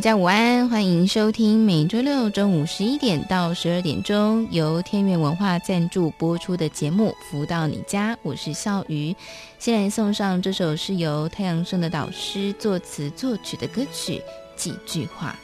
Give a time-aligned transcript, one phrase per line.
[0.00, 9.14] 大家午安，欢迎收听每周六中午十一点到十二点钟由天元文化赞助播出的节目《福到你家》，我是笑鱼。
[9.58, 14.14] 先来送上这首是由太阳盛的导师作词作曲的歌曲
[14.56, 15.36] 《几句话》。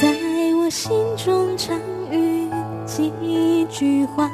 [0.00, 0.08] 在
[0.54, 1.78] 我心中常
[2.10, 2.48] 与
[2.86, 3.12] 几
[3.70, 4.30] 句话。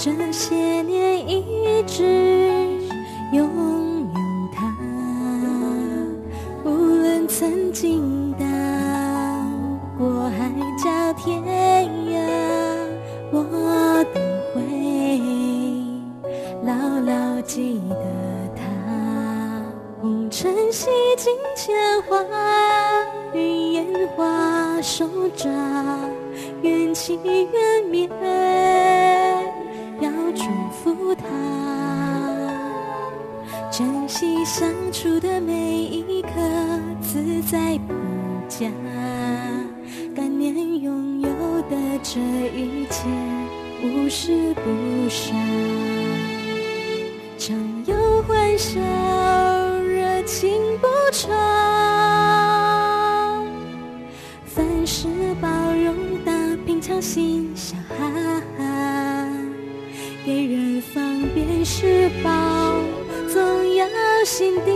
[0.00, 2.04] 这些年一直
[3.32, 4.20] 拥有
[4.54, 4.72] 它，
[6.64, 8.46] 无论曾经到
[9.98, 11.42] 过海角天
[12.12, 12.16] 涯，
[13.32, 14.20] 我都
[14.54, 14.62] 会
[16.62, 17.96] 牢牢记得
[18.54, 18.62] 它。
[20.00, 22.24] 红尘洗尽铅华，
[23.34, 23.84] 云烟
[24.16, 25.48] 花手札，
[26.62, 28.08] 缘起缘灭。
[30.82, 31.24] 福他，
[33.70, 36.30] 珍惜相处的每一刻，
[37.00, 37.94] 自在不
[38.48, 38.68] 假。
[40.14, 41.28] 感念拥有
[41.68, 42.20] 的这
[42.56, 43.08] 一切，
[43.82, 45.34] 无时不杀。
[47.36, 47.56] 常
[47.86, 48.80] 有欢笑，
[49.82, 51.28] 热情不愁。
[54.44, 55.08] 凡事
[55.40, 56.32] 包容大，
[56.64, 58.10] 平常心笑哈
[58.56, 58.64] 哈。
[60.24, 62.30] 给人方便是宝，
[63.28, 63.86] 总要
[64.24, 64.70] 心底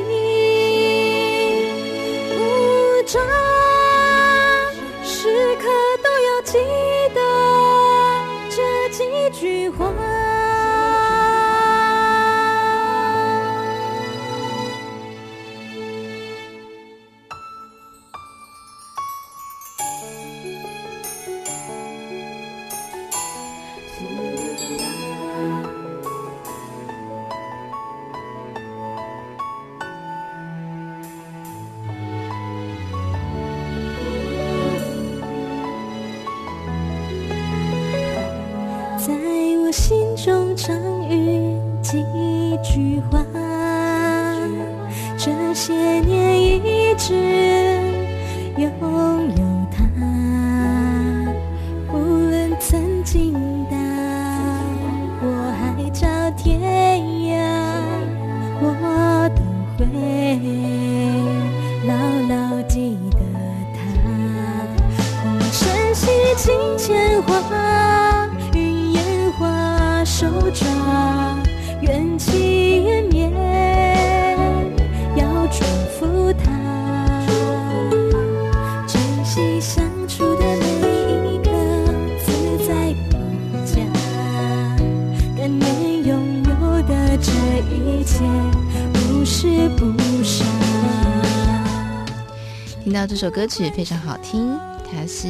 [93.06, 94.56] 这首歌曲非常好听，
[94.90, 95.28] 它是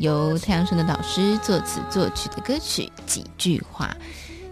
[0.00, 2.90] 由太阳神的导师作词作曲的歌曲。
[3.06, 3.96] 几句话，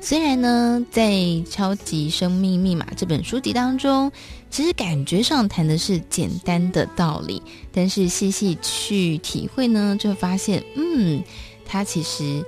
[0.01, 1.11] 虽然呢，在
[1.51, 4.11] 《超级生命密码》这本书籍当中，
[4.51, 11.23] 其实感觉上谈的是简单的道理，但是细细去体会呢，就会发现，嗯，
[11.67, 12.45] 它其实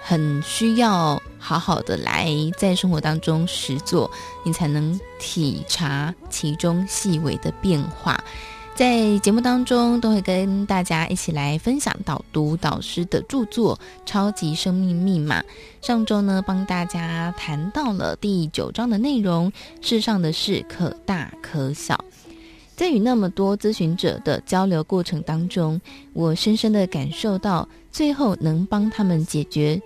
[0.00, 4.08] 很需要好好的来在生活当中实作，
[4.44, 8.22] 你才能体察其中细微的变化。
[8.80, 13.76] 在节目当中，都会跟大家一起来分享导读导师的著作
[14.06, 15.42] 《超级生命密码》。
[15.82, 22.02] 上周呢，帮大家谈到了第九章的内容，世上的事可大可小。
[22.74, 25.78] 在与那么多咨询者的交流过程当中，
[26.14, 29.78] 我深深的感受到，最后能帮他们解决、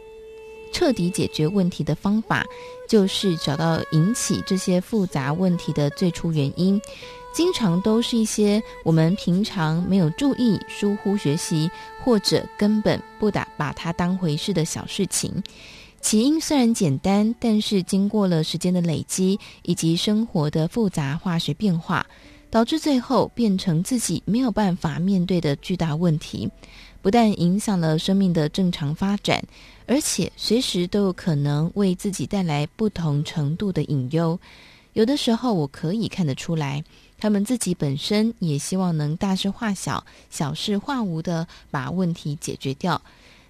[0.72, 2.46] 彻底解决问题的方法，
[2.88, 6.80] 就是找到引起这些复杂问题的最初原因。
[7.34, 11.68] 经常都是一些我们平常没有注意、疏忽学习，
[12.04, 15.42] 或者根本不打把它当回事的小事情。
[16.00, 22.06] 起因虽然简单，但是经过了时间的累积以及生活的复杂化学变化，
[22.50, 26.48] 导致最后变成自己没有办法面对的巨大问题。
[27.02, 29.42] 不但影响了生命的正常发展，
[29.86, 34.38] 而且随时都有可能为自己带来不同程度的隐忧。
[34.92, 36.84] 有的时候，我可以看得出来，
[37.24, 43.00] 他们自己本身也希望能大事化小、小事化无的把问题解决掉，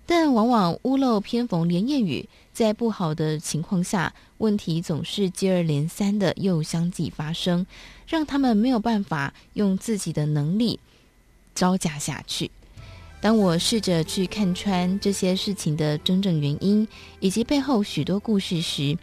[0.06, 7.66] 但往往屋漏偏逢连夜雨，在不好的情况下，问题总是接二连三的又相继发生，
[8.06, 10.78] 让他们没有办法用自己的能力
[11.52, 12.52] 招架下去。
[13.20, 16.86] 当我试着去看穿这些事情的真正原因，
[17.18, 18.96] 以及背后许多故事时，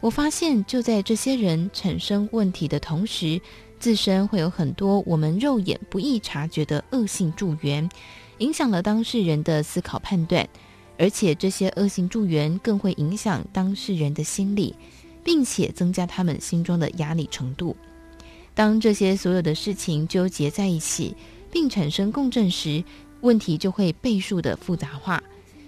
[0.00, 3.40] 我发现，就在这些人产生问题的同时，
[3.78, 7.88] 自身会有很多我们肉眼不易察觉的恶性助缘，
[8.38, 10.48] 影响了当事人的思考判断，
[10.98, 14.74] 而且这些恶性助缘更会影响当事人的心理，
[15.22, 17.76] 并且增加他们心中的压力程度。
[18.54, 21.14] 当这些所有的事情纠结在一起，
[21.52, 22.82] 并产生共振时，
[23.20, 25.22] 问题就会倍数的复杂化。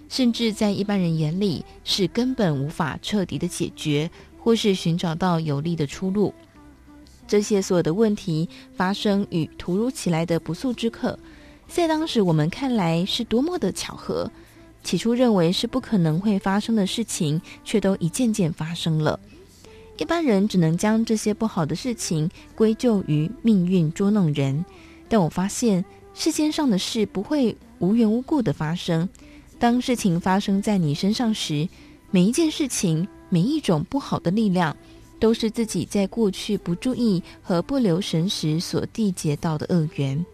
[0.08, 6.32] 甚至在一般人眼里是根本无法彻底的解决，或是寻找到有利的出路。
[7.28, 11.16] 这些所有的问题发生与突如其来的不速之客，
[11.68, 14.28] 在当时我们看来是多么的巧合。
[14.82, 19.20] 起初认为是不可能会发生的事情，却都一件件发生了。
[19.98, 24.64] 一般人只能将这些不好的事情归咎于命运捉弄人，
[25.08, 25.84] 但我发现
[26.14, 29.06] 世间上的事不会无缘无故的发生。
[29.58, 31.68] 当事情发生在你身上时，
[32.12, 34.74] 每一件事情、每一种不好的力量，
[35.18, 40.24] 都是自己在过去不注意和不留神时所缔结到的恶缘。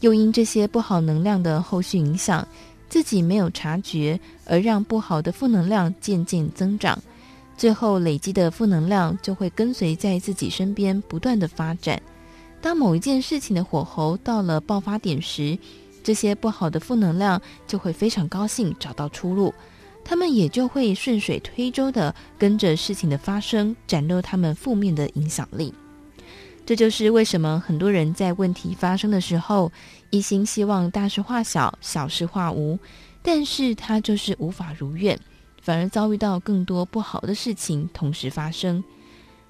[0.00, 2.46] 又因这些不好能量的后续影响，
[2.88, 6.96] 自己没有察觉，而让不好的负能量渐渐增长，
[7.56, 12.00] 最后累积的负能量就会跟随在自己身边不断的发展。
[12.60, 15.58] 当某一件事情的火候到了爆发点时，
[16.02, 19.52] 这些不好的负能量就会非常高兴找到出路，
[20.08, 25.74] 他们也就会顺水推舟地跟着事情的发生展露他们负面的影响力。
[26.64, 29.70] 这就是为什么很多人在问题发生的时候，
[30.08, 32.78] 一心希望大事化小、小事化无，
[33.22, 35.18] 但是他就是无法如愿，
[35.60, 38.82] 反而遭遇到更多不好的事情同时发生。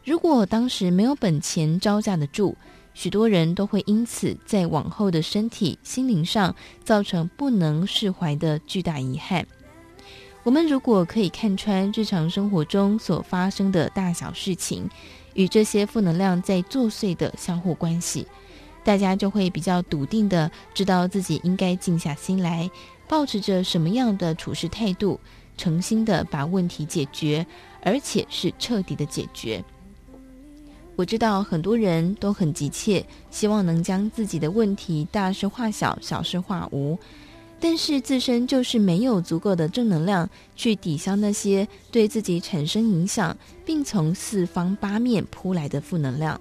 [0.05, 2.57] 如果当时没有本钱招架得住，
[2.95, 6.53] 许多人都会因此在往后的身体、心灵上
[6.83, 9.47] 造成不能释怀的巨大遗憾。
[10.49, 14.89] 我们如果可以看穿日常生活中所发生的大小事情，
[15.35, 18.27] 与这些负能量在作祟的相互关系，
[18.83, 22.71] 大家就会比较笃定地知道自己应该静下心来，
[23.07, 25.21] 保持着什么样的处事态度，
[25.59, 27.47] 诚心地把问题解决，
[27.83, 29.63] 而且是彻底的解决。
[30.97, 36.99] 我知道很多人都很急切，希望能将自己的问题大事化小，小事化无，
[37.61, 46.41] 但是自身就是没有足够的正能量去抵消那些对自己产生影响，并从四方八面扑来的负能量。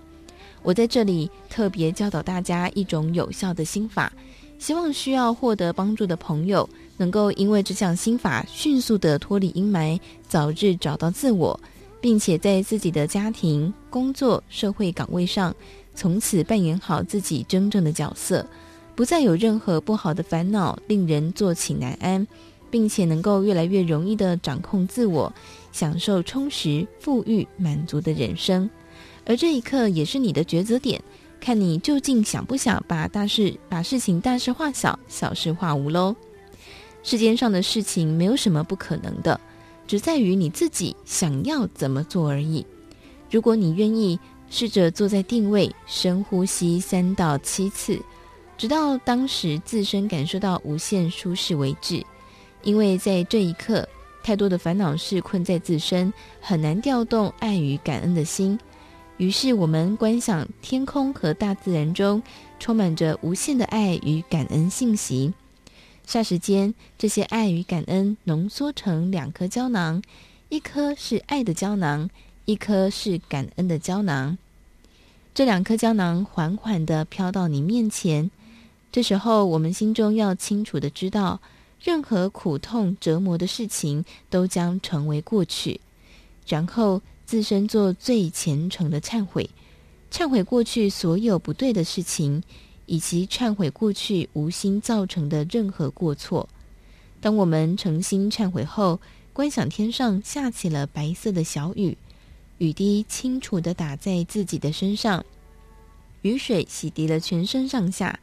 [0.63, 4.11] 我在这里特别教导大家一种有效的心法，
[4.59, 11.59] 希望需要获得帮助的朋友能够因为这项心法迅速地脱离阴霾，早日找到自我。
[11.99, 15.53] 并且在自己的家庭、工作、社会岗位上，
[15.95, 18.45] 从此扮演好自己真正的角色，
[18.97, 22.25] 不再有任何不好的烦恼令人坐起难安，
[22.71, 25.31] 并且能够越来越容易地掌控自我，
[25.71, 28.67] 享受充实、富裕、满足的人生。
[29.23, 30.99] 而这一刻也是你的抉择点，
[31.39, 36.15] 看你究竟想不想把大事、把事情大事化小，小事化无喽。
[37.03, 39.39] 世间上的事情没有什么不可能的。
[39.85, 42.65] 只在于你自己想要怎么做而已。
[43.29, 44.19] 如果你愿意
[44.49, 48.01] 试着坐在定位，深呼吸三到七次，
[48.57, 52.03] 直到当时自身感受到无限舒适为止。
[52.63, 53.87] 因为在这一刻，
[54.23, 56.11] 太多的烦恼事困在自身，
[56.41, 58.59] 很难调动爱与感恩的心。
[59.17, 62.21] 于是我们观想天空和大自然中
[62.59, 65.33] 充满着无限的爱与感恩信息。
[66.05, 70.01] 霎时间，这些爱与感恩浓缩成两颗胶囊，
[70.49, 72.09] 一颗是爱的胶囊，
[72.45, 74.37] 一颗是感恩的胶囊。
[75.33, 78.29] 这两颗胶囊缓缓地飘到你面前。
[78.91, 81.39] 这时候，我们心中要清楚地知道，
[81.81, 85.79] 任何苦痛折磨的事情都将成为过去。
[86.47, 89.49] 然后，自身做最虔诚的忏悔，
[90.11, 92.43] 忏悔过去所有不对的事情。
[92.89, 96.47] 以及忏悔过去无心造成的任何过错。
[97.19, 98.97] 当我们诚心忏悔后，
[99.33, 101.97] 观想天上下起了白色的小雨，
[102.59, 105.25] 雨滴清楚地打在自己的身上，
[106.21, 108.17] 雨水洗涤了全身上下。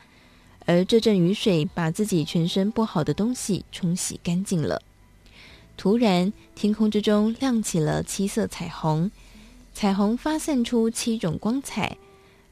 [0.66, 4.80] 而这阵雨水把自己全身不好的东西冲洗干净了。
[5.76, 9.11] 突然，天空之中亮起了七色彩虹，
[9.75, 11.97] 彩虹发散出七种光彩，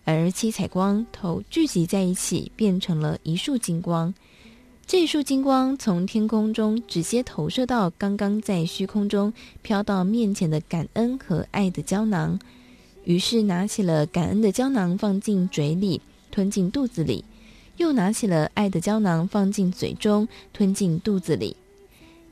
[0.04, 4.12] 而七彩光头聚集在一起，变成了一束金光。
[4.85, 12.38] 这束金光从天空中直接投射到刚刚在虚空中飘到面前的感恩和爱的胶囊，
[13.04, 16.02] 于是拿起了感恩的胶囊放进嘴里，
[16.33, 17.25] 吞进肚子里，
[17.82, 21.56] 又拿起了爱的胶囊放进嘴中，吞进肚子里。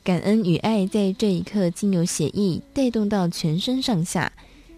[0.04, 4.32] 感恩与爱在这一刻经由血液带动到全身上下，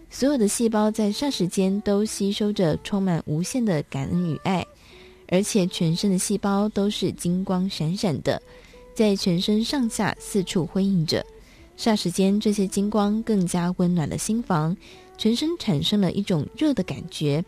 [0.09, 4.65] 所有的细胞在霎时间都吸收着充满无限的感恩与爱，
[5.27, 8.41] 而且全身的细胞都是金光闪闪的，
[8.95, 11.23] 在全身上下四处辉映着。
[11.77, 14.75] 霎时间，这些金光更加温暖了心房，
[15.17, 17.45] 全身产生了一种热的感觉，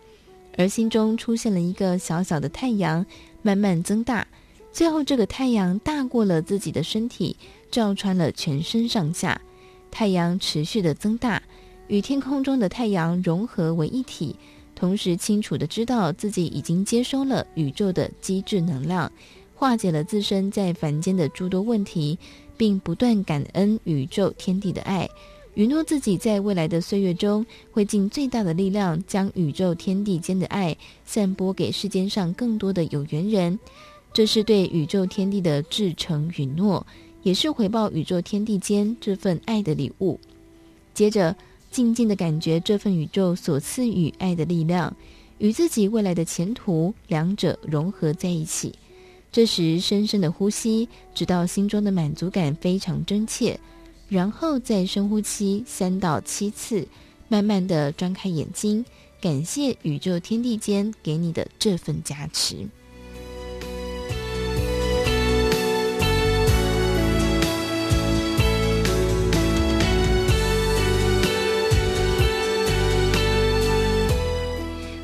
[0.57, 3.05] 而心中出现了一个小小的太阳，
[3.41, 4.27] 慢慢增大。
[4.71, 7.35] 最后，这个太阳大过了自己的身体，
[7.71, 9.39] 照穿了全身上下。
[9.89, 11.41] 太阳持续的增大，
[11.87, 14.35] 与天空中的太阳融合为一体，
[14.75, 19.09] 同时清楚的知道自己已经接收了宇宙的机制能量，
[19.53, 22.19] 化解了自身在凡间的诸多问题，
[22.57, 25.09] 并不断感恩宇宙天地的爱，
[25.55, 33.57] 允诺自己在未来的岁月中会尽最大的力量，将宇宙天地间的爱散播给世间上更多的有缘人。
[34.13, 36.85] 这是对宇宙天地的至诚允诺，
[37.23, 40.19] 也是回报宇宙天地间这份爱的礼物。
[40.93, 41.35] 接着，
[41.71, 44.95] 静静的感觉这份宇宙所赐予爱的力量，
[45.37, 48.73] 与自己未来的前途两者融合在一起。
[49.31, 53.59] 这时，深深的呼吸，直到心中的满足感非常真切，
[54.07, 56.87] 然后再深呼吸三到七次，
[57.27, 58.85] 慢慢的张开眼睛，
[59.19, 62.67] 感谢宇宙天地间给你的这份加持。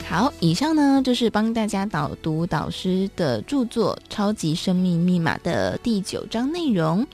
[0.07, 7.07] 好，以上呢就是帮大家导读导师的著作《超级生命密码》的第九章内容。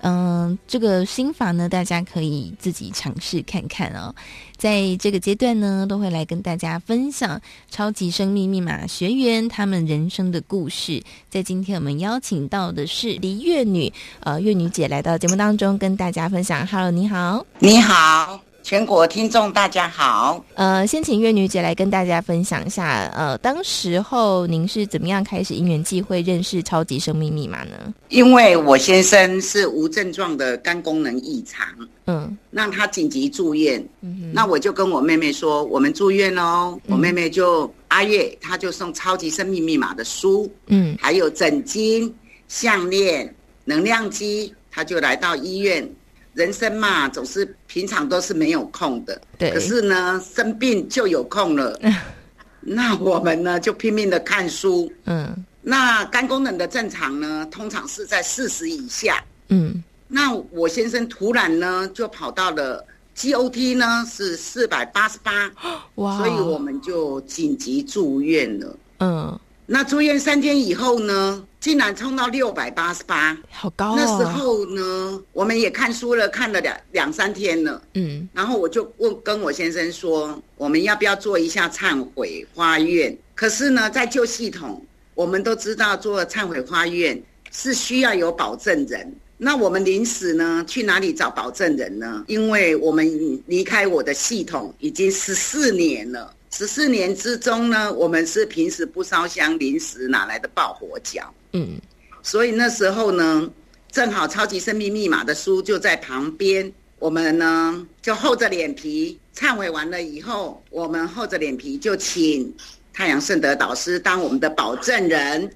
[0.00, 4.14] 嗯，这个心法呢，大家可以自己尝试看看哦。
[4.56, 7.38] 在这个阶段呢，都会来跟大家分享
[7.70, 11.02] 《超级生命密码》学员他们人生的故事。
[11.28, 16.66] 在今天我们邀请到的是黎月女，呃，月女姐来到节目当中跟大家分享。
[16.66, 18.47] Hello，你好，你好。
[18.68, 27.94] 全国听众大家好，呃，先请月女姐来跟大家分享一下，呃，当时候您是怎么样开始因缘际会认识超级生命密码呢？
[28.10, 31.66] 因为我先生是无症状的肝功能异常，
[32.04, 42.12] 嗯，让他紧急住院，嗯哼，那我就跟我妹妹说，我们住院哦，嗯、我妹妹就阿月，她就送超级生命密码的书，嗯，还有枕巾、
[42.48, 43.34] 项链、
[43.64, 45.90] 能量机，她就来到医院。
[46.38, 49.50] 人生嘛，总是平常都是没有空的，对。
[49.50, 51.76] 可是呢，生病就有空了。
[52.62, 54.90] 那我们呢，就拼命的看书。
[55.06, 55.44] 嗯。
[55.62, 59.20] 那肝功能的正常呢，通常是在四十以下。
[59.48, 59.82] 嗯。
[60.06, 65.50] 那我先生突然呢，就跑到了 GOT 呢是四百八十八。
[65.96, 66.18] 哇。
[66.18, 68.76] 所以我们就紧急住院了。
[69.00, 69.40] 嗯。
[69.70, 73.96] 那住院三天以后呢，竟然冲到六百八十八，好高啊！
[73.98, 77.82] 那时候呢，我们也看书了，看了两两三天了。
[77.92, 83.14] 嗯，然后我就问跟我先生说，我们要不要做一下忏悔花愿？
[83.34, 84.82] 可是呢，在旧系统，
[85.14, 89.14] 我们都知道做忏悔花愿是需要有保证人。
[89.36, 92.24] 那我们临时呢，去哪里找保证人呢？
[92.26, 93.06] 因为我们
[93.44, 96.34] 离开我的系统已经十四年了。
[96.50, 101.32] 十四年之中呢，我们是平时不烧香，临时哪来的爆火脚？
[101.52, 101.78] 嗯，
[102.22, 103.48] 所以那时候呢，
[103.92, 112.52] 正好超级生命密码的书就在旁边，我们呢就厚着脸皮忏悔完了以后，我们厚着脸皮就请
[112.94, 115.50] 太阳圣德导师当我们的保证人，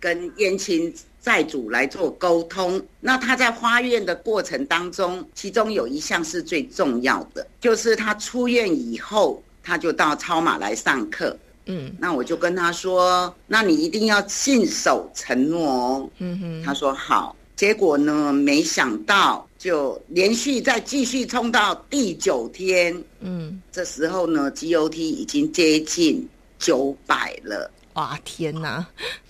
[0.00, 2.82] 跟燕青债主来做沟通。
[3.00, 9.42] 那他在花愿的过程当中，其中有一项是最重要的，就是他出院以后。
[9.62, 26.28] 他就到超马来上课，嗯，那我就跟他说，那你一定要信守承诺哦，嗯哼，他说好，结果呢，没想到就连续再继续冲到第九天，嗯，这时候呢，GOT 已经接近
[26.58, 28.84] 九百了，哇，天哪，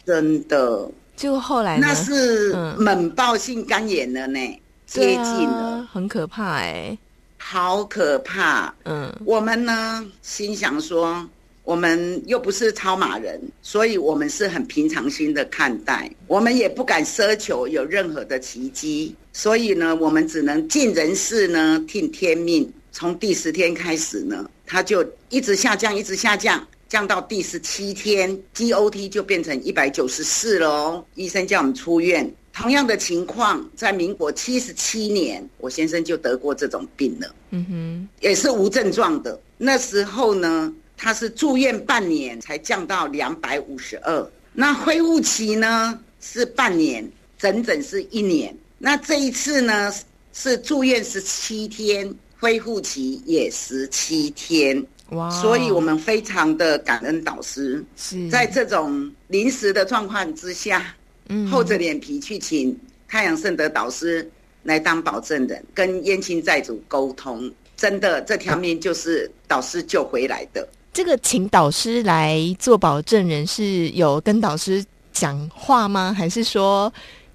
[0.06, 6.98] 真的，就后来呢，那是猛爆性肝炎了呢，嗯、接近了，啊、很可怕哎、欸。
[7.44, 8.72] 好可怕！
[8.84, 11.28] 嗯，我们呢心想说，
[11.64, 22.72] 我们又不是超马人，所以我们是很平常心的看待，我们也不敢奢求有任何的奇迹，所以呢，我们只能尽人事呢，听天命。
[22.92, 31.04] 从第十天开始呢，它就一直下降，一直下降，降到第十七天，GOT 就变成一百九十四了哦。
[31.16, 32.32] 医生叫我们出院。
[32.52, 37.34] 同样的情况，在民国七十七年，我先生就得过这种病了。
[37.50, 39.40] 嗯哼，也是无症状的。
[39.56, 44.30] 那时候呢，他是住院半年才降到两百五十二。
[44.52, 48.54] 那恢复期呢是半年，整整是一年。
[48.78, 49.92] 那这一次呢
[50.32, 52.14] 是住院十七天。
[52.38, 55.30] 恢复期也十七天，哇！
[55.30, 60.92] 所以我们非常的感恩导师，是在这种临时的状况之下，
[61.32, 64.30] 嗯，厚着脸皮去请太阳圣德导师
[64.64, 70.68] 来当保证人，跟燕青债主沟通，真的这条命就是导师救回来的。
[70.92, 76.14] 这个请导师来做保证人，是有跟导师讲话吗？
[76.16, 76.92] 还是说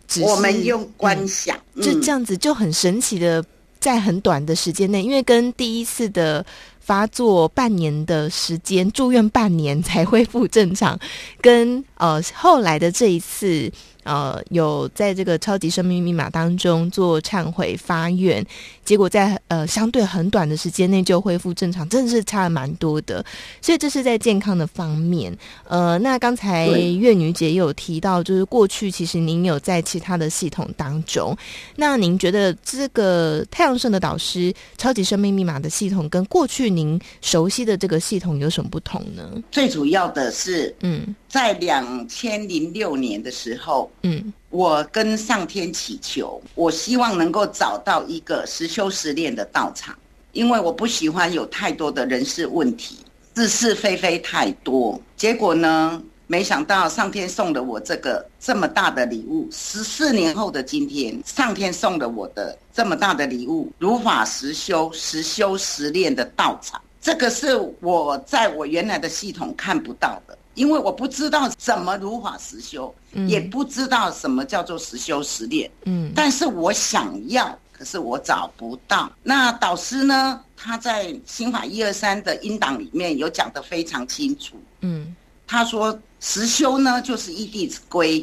[0.07, 3.43] 只是，我们用观想，嗯，就这样子就很神奇的。
[3.79, 6.43] 在很短的时间内，因为跟第一次的
[6.87, 10.97] 发作半年的时间，住院半年才恢复正常，
[11.41, 13.69] 跟呃后来的这一次。
[14.07, 18.43] 呃，有在这个超级生命密码当中做忏悔发愿，
[18.85, 23.23] 结果在呃相对很短的时间内就恢复正常，真的是差了蛮多的。
[23.61, 25.37] 所以这是在健康的方面。
[25.67, 31.35] 呃，那刚才月女姐也有提到，就是过去其实您有在其他的系统当中，
[31.75, 39.29] 那您觉得这个太阳圣的导师超级生命密码的系统跟过去您熟悉的这个系统有什么不同呢？
[39.51, 41.13] 最主要的是，嗯。
[41.27, 49.97] 在两千零六年的时候，嗯，我跟上天祈求，我希望能够找到一个实修实练的道场，
[50.33, 52.97] 因为我不喜欢有太多的人事问题，
[53.35, 54.99] 是是非非太多。
[55.15, 59.47] 结果呢，没想到上天送了我这个这么大的礼物。
[59.51, 66.79] 十四年后的今天，上天送了我的这么大的礼物——如法实修、实修实练的道场。
[67.01, 70.36] 这个是我在我原来的系统看不到的。
[70.57, 79.09] 因为我不知道怎么如法实修，嗯，也不知道什么叫做实修实练，嗯，但是我想要，可是我找不到。
[79.21, 80.41] 那导师呢？
[80.59, 85.15] 他在心法一二三的音档里面有讲得非常清楚，嗯，
[85.45, 88.21] 他说实修呢就是依《弟子规》，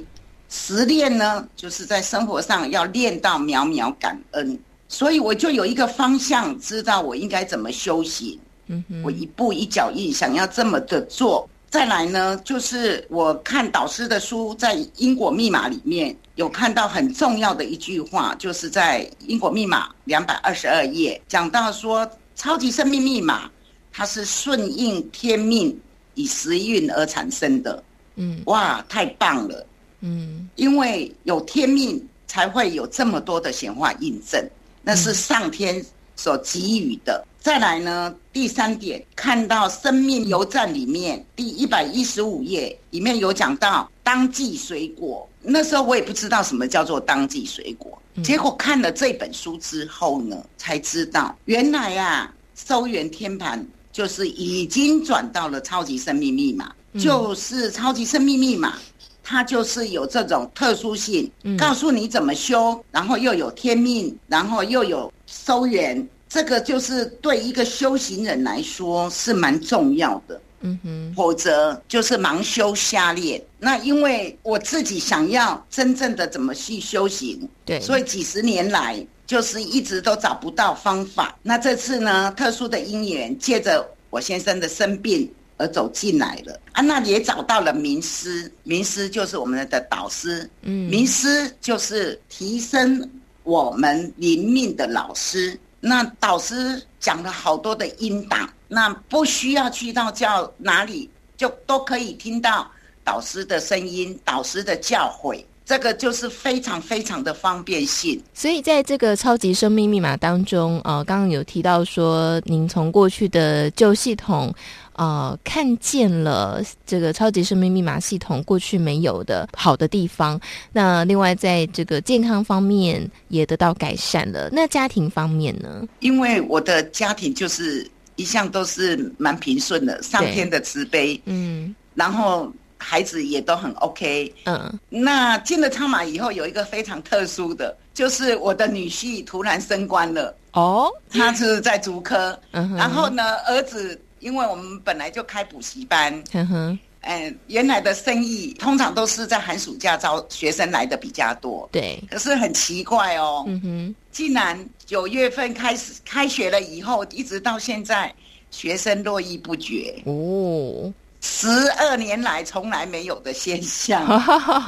[0.49, 11.49] 实练呢就是在生活上要练到秒秒感恩，所以我就有一个方向，知道我应该怎么修行，嗯，我一步一脚印，想要这么的做。
[11.75, 23.51] 再来呢，就是我看导师的书，在因果密码里面有看到很重要的一句话，就是在因果密码两百二十二页讲到说，超级生命密码
[23.91, 25.77] 它是顺应天命
[26.15, 27.83] 以时运而产生的。
[28.15, 29.67] 嗯，哇，太棒了。
[29.99, 34.41] 嗯，因为有天命才会有这么多的显化印证，
[34.81, 35.85] 那是上天
[36.15, 37.27] 所给予的。
[37.45, 45.29] 再来呢，第三点，看到《生命邮站》里面第一百一十五页里面有讲到当季水果。
[45.43, 58.79] 那时候我也不知道什么叫做当季水果，结果看了这本书之后呢，才知道原来啊，收元天盘就是已经转到了超级生命密码，就是超级生命密码，
[59.23, 66.09] 它就是有这种特殊性，告诉你怎么修，然后又有天命，然后又有收元。
[66.29, 73.41] 这个就是对一个修行人来说是蛮重要的，嗯哼，否则就是盲修瞎练。
[73.59, 81.37] 那因为我自己想要真正的怎么去修行，对，所以几十年来就是一直都找不到方法。
[81.43, 93.09] 那这次呢，特殊的因缘，借着我先生的生病而走进来了啊，那也找到了名师，名师就是我们的导师，嗯，名师就是提升
[93.45, 95.57] 我们灵命的老师。
[95.87, 102.67] 那导师讲了好多的音档，那不需要去到叫哪里，就都可以听到
[103.05, 108.19] 导师的声音、导师的教诲，这个就是非常非常的方便性。
[108.33, 114.55] 所以在这个超级生命密码当中，呃，刚刚有提到说，您从过去的旧系统。
[114.95, 120.41] 呃，看见了这个超级生命密码系统过去没有的好的地方。
[120.73, 124.49] 那另外，在这个健康方面也得到改善了。
[124.53, 125.87] 那家庭方面呢？
[125.99, 127.85] 因为我的家庭就是
[128.17, 131.21] 一向都是蛮平顺的，上天的慈悲。
[131.25, 134.33] 嗯，然后孩子也都很 OK。
[134.45, 140.37] 嗯，那进了超马以后，有一个非常特殊的，就是我的女婿突然升官了。
[140.53, 142.39] 哦，他是在竹科。
[142.53, 144.01] 嗯，然后呢，儿子。
[144.25, 152.03] 因为我们本来就开补习班，嗯哼，嗯，原来的生意通常都是在寒暑假招学生来的比较多，对。
[152.11, 158.11] 可是很奇怪哦，嗯哼，竟然九月份开始开学了以后，一直到现在，
[158.51, 160.91] 学生络绎不绝哦。
[161.27, 164.03] 十二年来从来没有的现象，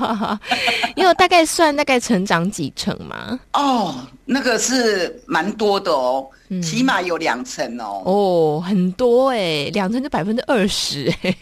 [0.96, 3.38] 因为我大概算大概成长几成嘛？
[3.52, 8.02] 哦，那个是蛮多的哦，嗯、起码有两成哦。
[8.06, 11.34] 哦，很多哎，两成就百分之二十哎。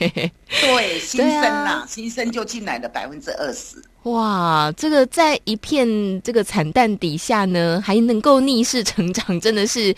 [0.60, 3.80] 对， 新生呐、啊，新生就进来了百分之二十。
[4.10, 5.86] 哇，这个在一片
[6.22, 9.94] 这个惨淡底下呢，还能够逆势成长，真的是。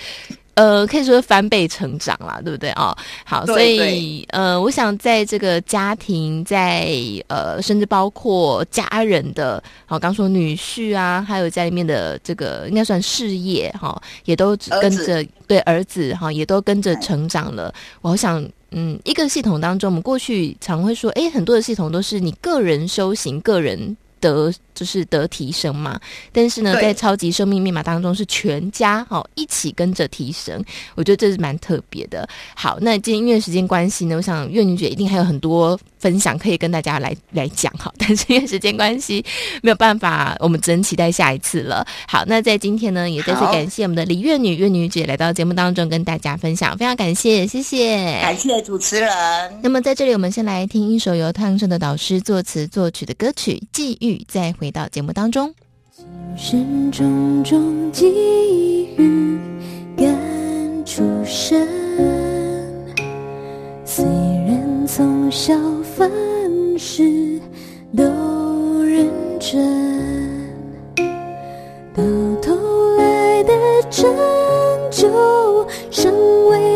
[0.56, 2.98] 呃，可以说翻倍成长啦，对不对啊、哦？
[3.26, 6.88] 好，所以呃，我想在这个家庭，在
[7.28, 17.70] 呃，甚至包括家人的，好，刚说女婿啊，还有家里面的这个应该算事业哈、哦，也都跟着对儿子哈、哦，也都跟着成长了。
[18.00, 23.94] 我想，嗯，一个系统当中，我们过去常会说，诶，很多的系统都是你个人修行，个人。
[24.18, 25.98] 得就是得提升嘛，
[26.30, 30.62] 但是呢，在超级生命密码当中是全家哈、哦、一起跟着提升，
[30.94, 32.28] 我觉得这是蛮特别的。
[32.54, 39.24] 好，那今天因为时间关系呢，我想月女姐一定还有很多分享可以跟大家来来讲哈， 但是因为时间关系
[39.62, 41.84] 没有办法，我们只能期待下一次了。
[42.06, 49.10] 好，那在今天呢，也再次感谢我们的李月女月女姐来到节目当中跟大家分享，非常感谢，谢谢，感谢主持人。
[49.62, 54.14] 那么在这里，我们先来听一首由汤生的导师作词作曲的歌曲《际遇》。
[54.26, 55.54] 再回回到节目当中，
[55.94, 56.04] 今
[56.36, 59.38] 生种种际遇
[59.96, 60.12] 感
[60.84, 61.68] 触深，
[63.84, 66.10] 虽然从小凡
[66.76, 67.40] 事
[67.96, 68.02] 都
[68.82, 69.06] 认
[69.38, 69.56] 真，
[71.94, 72.02] 到
[72.42, 72.52] 头
[72.96, 73.52] 来的
[73.88, 74.04] 成
[74.90, 76.12] 就尚
[76.48, 76.75] 未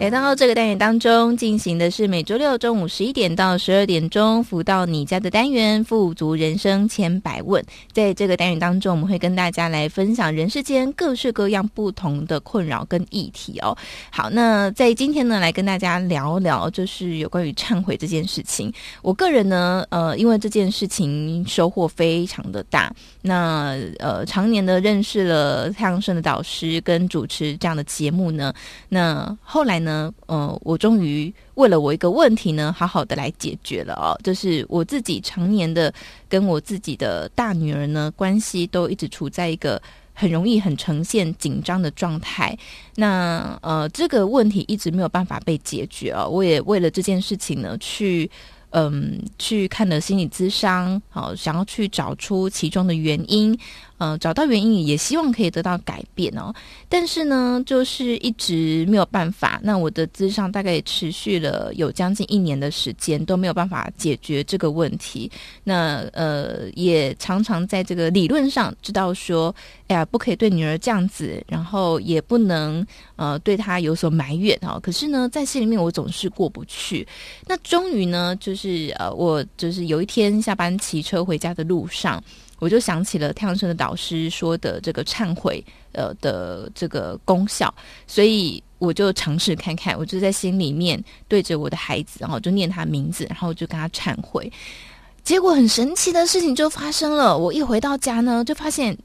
[0.00, 7.62] 来到这个单元当中，进行的是每周六中午十一点到十二点钟，福到你家的单元“富足人生千百问”。
[7.92, 13.76] 在这个单元当中，我们会跟大家来分享人世间各式各样不同的困扰跟议题哦。
[14.08, 18.72] 好，那在今天呢，来跟大家聊聊，就是有关于忏悔这件事情。
[19.02, 28.54] 我个人呢，呃，因为这件事情收获非常的大，那呃，常年的认识了太阳盛的导师跟主持这样的节目呢，
[28.88, 34.06] 那后来呢，呢，呃，我终于为了我一个问题呢，好好的来解决了哦。
[34.22, 35.92] 就是我自己常年的
[36.28, 39.80] 跟我自己的大女儿呢关系都一直处在一个
[40.12, 42.56] 很容易很呈现紧张的状态。
[42.96, 46.26] 那呃，这个问题一直没有办法被解决啊。
[46.26, 48.30] 我也为了这件事情呢，去。
[48.70, 53.58] 嗯，去看了心理咨商，好，想要去找出其中的原因，
[53.98, 56.54] 嗯，找到原因也希望可以得到改变哦。
[56.88, 59.60] 但是呢，就是一直没有办法。
[59.62, 65.30] 那我的智商大概也持续了有将近一年的时间，都没有办法解决这个问题。
[65.64, 69.54] 那呃，也常常在这个理论上知道说，
[69.88, 74.78] 哎呀，不可以对女儿这样子，然后也不能呃对她有所埋怨啊。
[74.82, 77.06] 可是呢，在心里面我总是过不去。
[77.46, 82.22] 那终于呢，就是呃，我就是有一天下班骑车回家的路上，
[82.58, 87.72] 我就想起了太阳神的导师说的这个忏悔呃的这个功效，
[88.06, 94.52] 所以我就尝试看看，我就在心里面对着我的孩子，然后就念他名字，然后就跟他忏悔。
[95.22, 98.96] 结果很神奇的事情就发生了，我一回到家呢，就发现。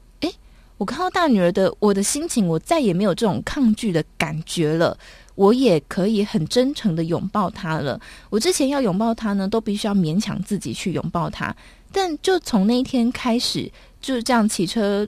[0.76, 4.98] 我看到大女儿的我的心情，我再也没有这种抗拒的感觉了。
[5.36, 7.98] 我也可以很真诚的拥抱她了。
[8.28, 11.54] 我之前要拥抱她呢，都必须要勉强自己去拥抱她。
[11.96, 15.06] 但就从那一天开始，就是这样骑车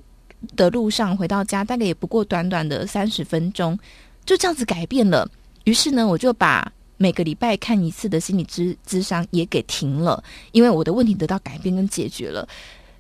[0.55, 3.77] 的路上回到家，大概也不过短短的三十分钟，
[4.25, 5.29] 就这样子改变了。
[5.65, 10.23] 于是呢，我就把每个礼拜看一次的心理咨咨商也给停了，
[10.53, 12.49] 因为我的问题得到改变跟解决了。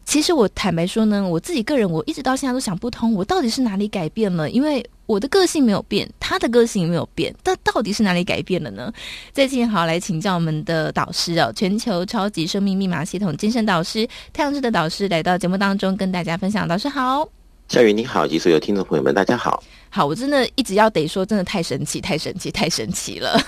[0.07, 4.49] 其实我坦白说呢，我自己个人我一直到现在都想不通，我到底是哪里改变了？
[4.51, 8.91] 因为我的个性没有变，他的个性也没有变，但到底是哪里改变了呢？
[9.33, 16.67] 最近好来请教我们的导师哦，全球超级生命密码系统精神导师太阳盛德导师来到节目当中跟大家分享。
[16.69, 17.29] 导师好。
[17.69, 19.61] 夏雨你好，及所有听众朋友们，大家好。
[19.89, 23.39] 好，我真的一直要得说，真的太神奇，太神奇，太神奇了。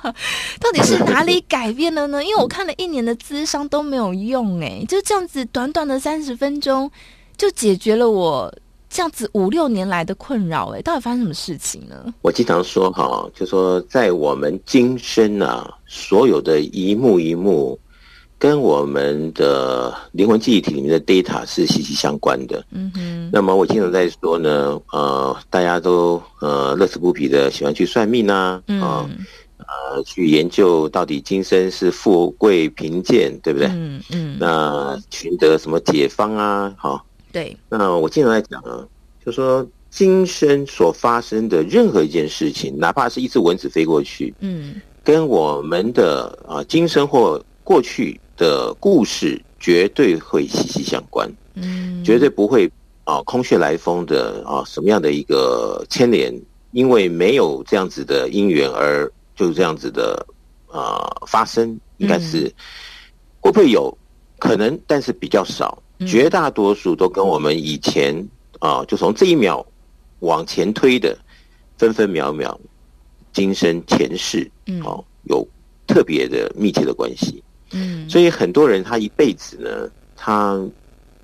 [0.60, 2.24] 到底是哪里改变了呢？
[2.24, 6.90] 因为我看了一年的咨商都没有用，哎，就这样子短短的三十分钟
[7.36, 8.50] 就解决了我
[8.88, 12.14] 这样子五六年来的困扰，哎，到底发生什么事情呢？
[12.22, 17.78] 我经常说哈，就说在我们今生啊，所有的一幕一幕。
[18.38, 22.64] 跟我们的灵魂记忆体里面的 data 是息息相关的。
[22.70, 23.30] 嗯哼。
[23.32, 29.26] 那么我经常在说呢，呃，大家都呃乐此不疲的喜欢去算命啊，啊、嗯，
[29.58, 33.66] 呃，去研究到底今生是富贵贫贱，对不对？
[33.68, 34.36] 嗯嗯。
[34.38, 36.72] 那寻得什么解方啊？
[36.78, 37.04] 好。
[37.32, 37.56] 对。
[37.68, 38.86] 那我经常在讲啊，
[39.26, 48.18] 就说今生所发生的任何一件事情，哪怕是一只蚊子飞过去，嗯，跟我们的啊今生或过去。
[48.38, 52.70] 的故事绝对会息息相关，嗯，绝对不会
[53.04, 56.32] 啊空穴来风的啊什么样的一个牵连，
[56.70, 60.24] 因为没有这样子的因缘而就这样子的
[60.70, 62.50] 啊发生，应该是
[63.40, 63.92] 会不会有
[64.38, 68.26] 可能，但是比较少，绝大多数都跟我们以前
[68.60, 69.66] 啊就从这一秒
[70.20, 71.18] 往前推的
[71.76, 72.58] 分分秒秒、
[73.32, 75.46] 今生前世，嗯，好有
[75.88, 77.42] 特别的密切的关系。
[77.72, 80.58] 嗯，所以很多人他一辈子呢，他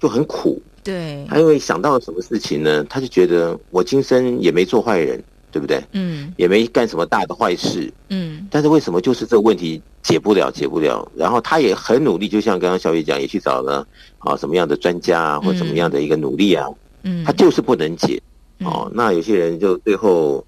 [0.01, 0.61] 就很苦。
[0.83, 5.83] 对，他因为想到了什么事情呢，他就觉得我今生也没做坏人，对不对？
[5.93, 7.91] 嗯，也没干什么大的坏事。
[8.11, 11.11] 嗯，但是为什么就是这个问题解不了，解不了？
[11.17, 13.87] 然后他也很努力，就像刚刚小雨讲，也去找了
[14.19, 16.67] 啊什么样的专家啊，或怎么样的一个努力啊，
[17.03, 18.21] 嗯，他就是不能解。
[18.59, 20.47] 哦，那有些人就最后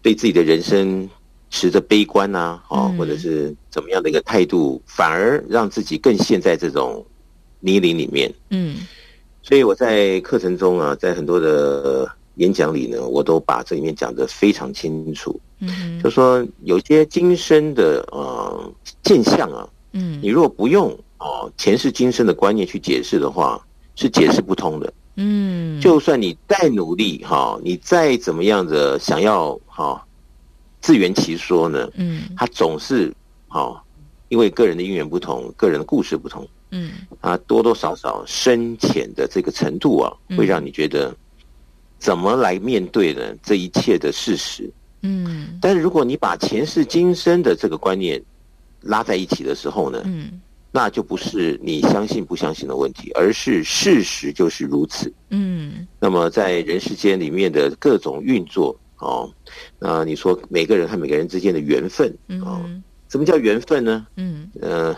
[0.00, 1.10] 对自己的人生。
[1.54, 7.04] 持着悲观呐、啊，哦，或者是怎么样的一个态度，嗯、反而让自己更陷在这种
[7.60, 8.32] 泥泞里面。
[8.48, 8.76] 嗯，
[9.42, 15.38] 所以我在课程中啊，在很多的演讲里呢，我都把这里面讲得非常清楚。
[15.60, 18.72] 嗯，就说有些今生的呃
[19.04, 23.62] 现象啊，嗯，你如果不用哦前世今生的观念去解释的话，
[23.94, 24.90] 是解释不通的。
[25.16, 30.02] 嗯，就算你再努力哈，你再怎么样的想要哈。
[30.82, 33.14] 自圆其说呢，嗯，他总是
[33.48, 33.80] 哦，
[34.28, 36.90] 因为个人的因缘不同，个人的故事不同，嗯，
[37.20, 41.14] 啊，多多少少深浅的这个程度啊，会让你觉得
[41.98, 43.22] 怎么来面对呢？
[43.44, 44.68] 这一切的事实，
[45.02, 48.20] 嗯，但是如果你把前世今生的这个观念
[48.80, 50.40] 拉在一起的时候呢，嗯，
[50.72, 58.76] 那就不是你相信不相信的问题，而是事实就是如此，嗯，那么在人世间里面的各种运作。
[59.02, 59.28] 哦，
[59.80, 62.08] 那你说每个人和每个人之间的缘分，
[62.44, 64.06] 哦，嗯、什么叫缘分呢？
[64.16, 64.96] 嗯，呃，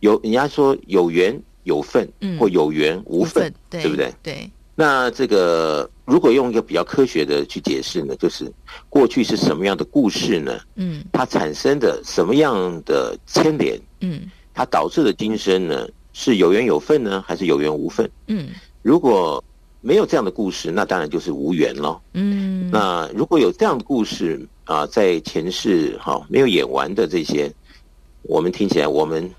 [0.00, 4.12] 有人家说有缘有份，嗯、或有缘无份，对不对？
[4.22, 4.50] 对。
[4.74, 8.50] 那这个如果用一个比较科学的去解释呢，就是
[8.88, 10.60] 过去是什么样的故事呢？
[10.74, 13.80] 嗯，它产生的什么样的牵连？
[14.00, 14.22] 嗯，
[14.52, 18.08] 它导致的今生呢，是有缘有份呢，还是有缘无份？
[18.26, 18.50] 嗯，
[18.82, 19.42] 如果
[19.80, 22.00] 没有这样的故事，那当然就是无缘了。
[22.14, 27.50] 嗯，那如果有这样的故事啊，在前世哈没有演完的这些，
[28.22, 29.30] 我们听起来，我们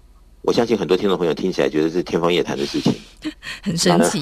[0.44, 2.94] 我相信很多听众朋友听起来觉得是天方夜谭的事情，
[3.62, 4.22] 很神奇。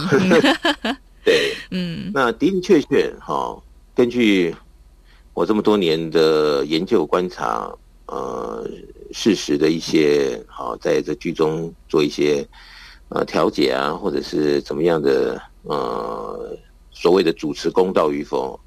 [1.24, 3.56] 对，嗯，那的的确确哈，
[3.94, 4.56] 根据
[5.36, 7.72] 我这么多年的研究观察，
[8.08, 8.68] 呃，
[9.12, 12.44] 事实的一些好，在这剧中做一些
[13.10, 15.40] 呃调解啊，或者是怎么样的。
[15.64, 16.58] 呃，
[16.92, 18.60] 所谓的主持公道与否，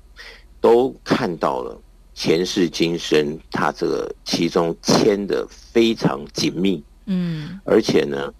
[0.60, 1.80] 都看到了
[2.12, 8.32] 前世今生，他这个其中牵的非常紧密，嗯，而且呢，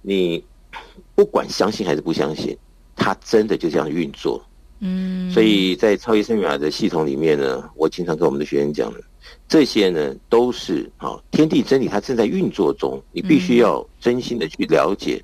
[0.00, 0.42] 你
[1.14, 2.56] 不管相信还是不相信，
[2.96, 4.42] 他真的就这样运作，
[4.80, 9.00] 嗯，所以在超级生命密码的系统里面呢，我经常跟我们的学员讲的，
[9.46, 15.22] 这些呢都是啊天地真理，它正在运作中，你必须要真心的去了解。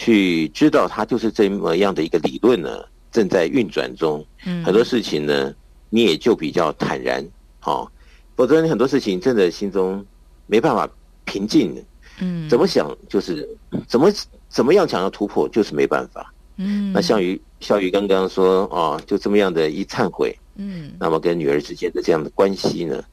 [0.00, 2.82] 去知道它就是这么样的一个理论呢，
[3.12, 4.24] 正在运转中。
[4.46, 5.54] 嗯，很多事情呢，
[5.90, 7.22] 你也就比较坦然，
[7.58, 7.92] 好、哦，
[8.34, 10.02] 否则你很多事情真的心中
[10.46, 10.88] 没办法
[11.26, 11.84] 平静。
[12.18, 13.46] 嗯，怎么想就是
[13.86, 14.10] 怎么
[14.48, 16.32] 怎么样想要突破，就是没办法。
[16.56, 23.04] 嗯，那像于小雨刚刚说啊，就这么样的一忏悔，嗯，那么跟女儿之间的这样的关系呢，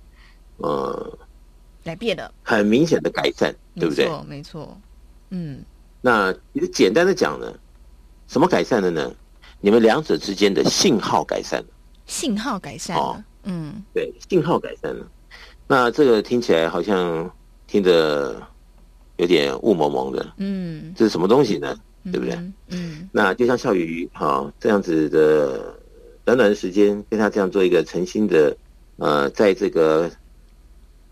[0.55, 1.19] 呃，
[1.83, 4.05] 改变了，很明显的改善，对不对？
[4.05, 4.81] 没错，没错，
[5.31, 5.59] 嗯。
[6.07, 7.53] 那其实简单的讲呢，
[8.29, 9.13] 什么改善了呢？
[9.59, 11.67] 你们两者之间的信号改善了，
[12.05, 15.05] 信号改善了，哦、嗯，对，信号改善了。
[15.67, 17.29] 那这个听起来好像
[17.67, 18.41] 听得
[19.17, 21.77] 有点雾蒙蒙的，嗯，这是什么东西呢？
[22.05, 22.39] 嗯、对不对？
[22.69, 25.77] 嗯，那就像笑鱼哈这样子的
[26.23, 28.55] 短短的时间，跟他这样做一个诚心的，
[28.95, 30.09] 呃，在这个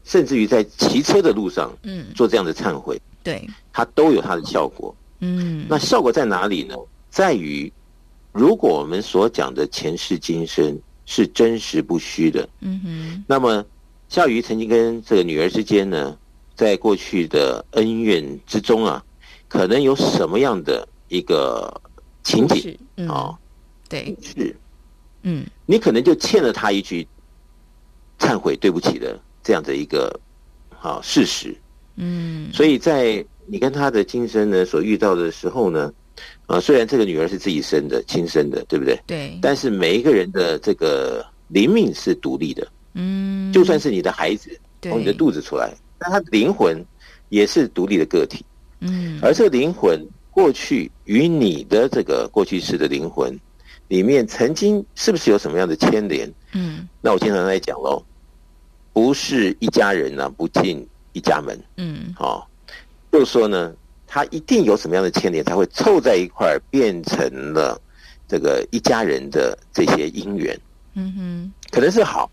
[0.06, 2.98] 甚至于在骑车的路上，嗯，做这样的忏悔。
[3.24, 4.96] 对，它都有它的效果。
[5.20, 6.76] 嗯，那效果在哪里呢？
[7.10, 7.72] 在于，
[8.32, 13.66] 如果我们所讲的前世今生是真实不虚的，嗯哼，那么
[14.10, 16.16] 夏雨曾经跟这个女儿之间呢，
[16.56, 19.04] 在过去的恩怨之中啊，
[19.48, 21.82] 可能有什么样的一个
[22.22, 22.78] 情景？
[23.08, 23.10] 啊？
[23.10, 23.38] 哦、
[23.90, 24.56] 对，是，
[25.24, 27.08] 嗯，你可能就欠了他一句
[28.20, 30.20] 忏悔、对不起的这样的一个
[30.70, 31.56] 好事实。
[31.96, 35.94] 嗯，所以在你跟他的今生呢所遇到的时候呢，
[36.48, 39.00] 啊，虽然这个女儿是自己生的，亲生的，对不对？
[39.08, 39.40] 对。
[39.42, 44.50] 但是每一个人的这个灵命是独立的，嗯，就算是你的孩子
[44.82, 46.84] 从你的肚子出来，但他的灵魂
[47.30, 48.44] 也是独立的个体，
[48.80, 49.20] 嗯。
[49.22, 53.34] 而这个灵魂过去与你的这个过去式的灵魂
[53.88, 56.30] 里面，曾经是不是有什么样的牵连？
[56.52, 58.04] 嗯，那我经常在讲喽，
[58.96, 60.88] 不是一家人呢，不进。
[61.18, 62.44] 一家门，嗯，好、哦，
[63.10, 63.74] 就是说呢，
[64.06, 67.82] 他一定有什么样的牵连，才会凑在一块儿，变成了
[68.28, 70.60] 这个一家人的这些因缘，
[70.96, 72.30] 嗯哼，可能是好，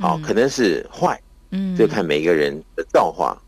[0.00, 3.40] 好、哦，可能是坏，嗯，就看每一个人的造化。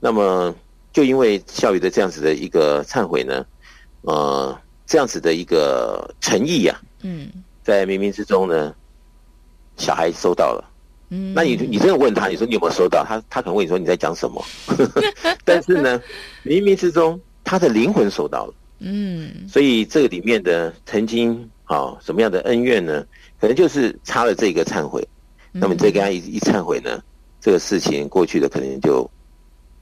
[0.00, 0.52] 那么，
[0.92, 3.46] 就因为孝宇的这样子的一个忏悔呢，
[4.00, 7.30] 呃，这样子的一个诚意呀、啊，嗯，
[7.62, 8.74] 在冥冥之中呢，
[9.76, 10.64] 小孩收到了。
[11.10, 13.04] 嗯，那你你真的问他，你说你有没有收到？
[13.04, 14.42] 他他可能问你说你在讲什么？
[15.44, 16.00] 但是呢，
[16.44, 18.54] 冥冥之中他的灵魂收到了。
[18.78, 23.04] 嗯，所以这个里面的曾经啊、哦、什么样的恩怨呢？
[23.40, 25.06] 可能就是差了这个忏悔。
[25.52, 27.02] 那么你再跟他一一忏悔呢，
[27.40, 29.10] 这个事情过去的可能就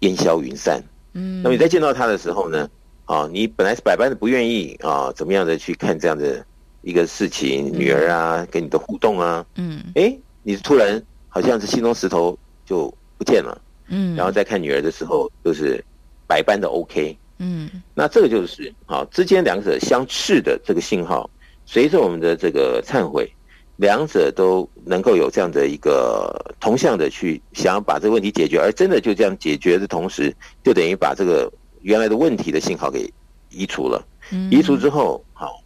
[0.00, 0.82] 烟消云散。
[1.12, 2.68] 嗯，那么你再见到他的时候呢，
[3.04, 6.42] 啊、哦，你本来是百般的不愿意啊、哦，怎么样的去看这样的
[6.80, 7.70] 一个事情？
[7.70, 11.00] 女儿啊，跟你的互动啊，嗯，哎，你是突然。
[11.28, 15.84] 好像是心中石头就不见了，嗯，然后再看女儿的时候，就是
[16.26, 21.28] 百般的 OK，嗯，那这个就是啊，之间两者相斥的这个信号，
[21.66, 23.30] 随着我们的这个忏悔，
[23.76, 31.50] 两者都能够有这样的一个同向的去想要把这个问题解决，而真的就这样解决的同时，就等于把这个
[31.82, 33.12] 原来的问题的信号给
[33.50, 35.62] 移除了，嗯，移除之后，好，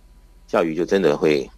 [0.47, 1.49] 教育就真的会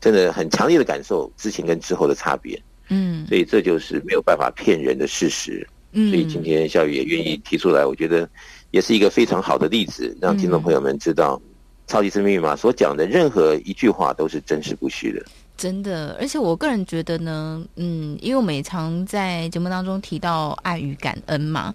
[0.00, 2.60] 真的很强烈的感受之前跟之后的差别。
[2.88, 5.66] 嗯，所以这就是没有办法骗人的事实。
[5.92, 8.28] 嗯，所以今天小雨也愿意提出来，我觉得
[8.70, 11.40] 也是一个非常好的例子，让听众朋友们知道，
[11.86, 15.24] 超级生命密码所讲的任何一句话都是真实不虚的。
[15.56, 21.74] 真的，而且我个人觉得呢，嗯，因为我们也常在节目当中提到爱与感恩嘛，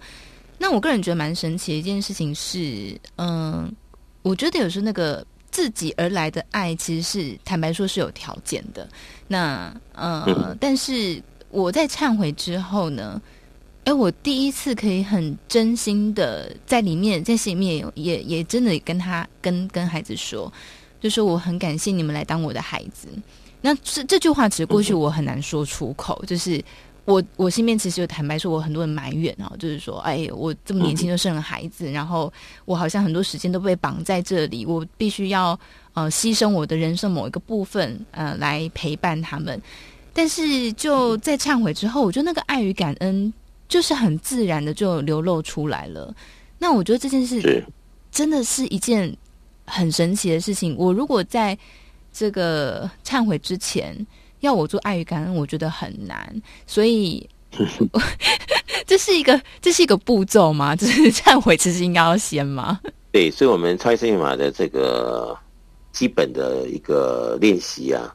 [0.56, 3.68] 那我个人觉得蛮神奇的一件事情是，嗯，
[4.22, 5.26] 我觉得有时候那个。
[5.52, 8.88] 自己而来的爱，其实是坦白说是有条件的。
[9.28, 13.22] 那呃，但是我在忏悔之后呢，
[13.84, 20.52] 哎，我第一次可以很真心的在里面，在心里面也也真的跟他跟跟孩子说，
[21.00, 23.06] 就说我很感谢你们来当我的孩子。
[23.60, 26.60] 那这这句话其实过去我很难说出口，就是。
[27.04, 32.32] 我我心里面其实有坦白说，我很多人埋怨啊，就是说，哎，我这么年轻就生了孩子，然后
[32.64, 35.58] 我好像很多时间都被绑在这里，我必须要
[35.94, 39.60] 呃牺牲我的人生某一个部分呃来陪伴他们。
[40.12, 43.32] 但是就在忏悔之后，我觉得那个爱与感恩
[43.68, 46.14] 就是很自然的就流露出来了。
[46.58, 47.64] 那我觉得这件事
[48.12, 49.12] 真的是一件
[49.66, 50.76] 很神奇的事情。
[50.78, 51.58] 我如果在
[52.12, 54.06] 这个忏悔之前。
[54.42, 57.28] 要我做爱与感恩，我觉得很难，所以
[58.86, 60.74] 这是一个这是一个步骤吗？
[60.76, 62.80] 就是忏悔，其实应该要先吗？
[63.12, 65.36] 对，所以，我们超级生命密码的这个
[65.92, 68.14] 基本的一个练习啊，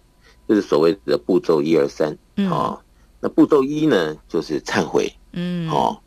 [0.50, 2.16] 就是所谓的步骤一二三。
[2.36, 2.80] 嗯，哦，
[3.20, 5.12] 那步骤一呢，就是忏悔。
[5.34, 5.98] 嗯，哦，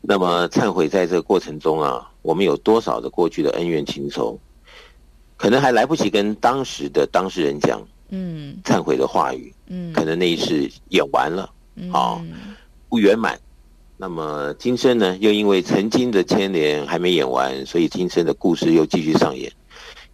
[0.00, 4.38] 那么忏悔在这个过程中啊，我们有多少的过去的恩怨情仇，
[5.36, 7.80] 可能还来不及跟当时的当事人讲。
[8.10, 12.20] 嗯，忏悔的话语，嗯，可能那一世演完了，嗯，哦，
[12.88, 13.38] 不圆满。
[13.96, 19.52] 那么今生呢，又因为曾经的牵连还没演完，所以今生的故事又继续上演。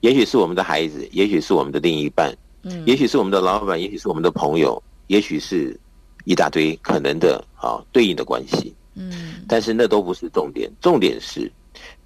[0.01, 5.79] 也许是我们的孩子，也许是我们的另一半，嗯，也许是我们的老板，也许是我们的朋友，也许是
[6.25, 11.51] 一大堆可能的啊对应的关系，嗯，但是那都不是重点，重点是，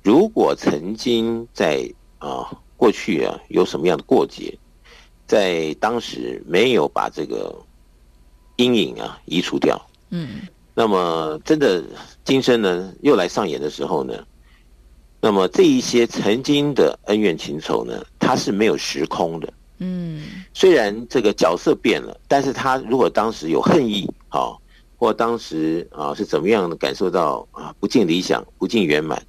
[0.03, 4.57] 如果曾经在啊过去啊有什么样的过节。
[5.31, 7.57] 在当时没有把这个
[8.57, 10.41] 阴影啊移除掉，嗯，
[10.75, 11.85] 那么真的
[12.25, 14.27] 今生呢又来上演的时候呢，
[15.21, 24.51] 那么这一些曾经的恩怨情仇呢，它是没有时空的，嗯，虽然这个角色变了，但是他如果当时有恨意啊，
[24.97, 29.25] 或当时啊是怎么样的感受到啊不尽理想、不尽圆满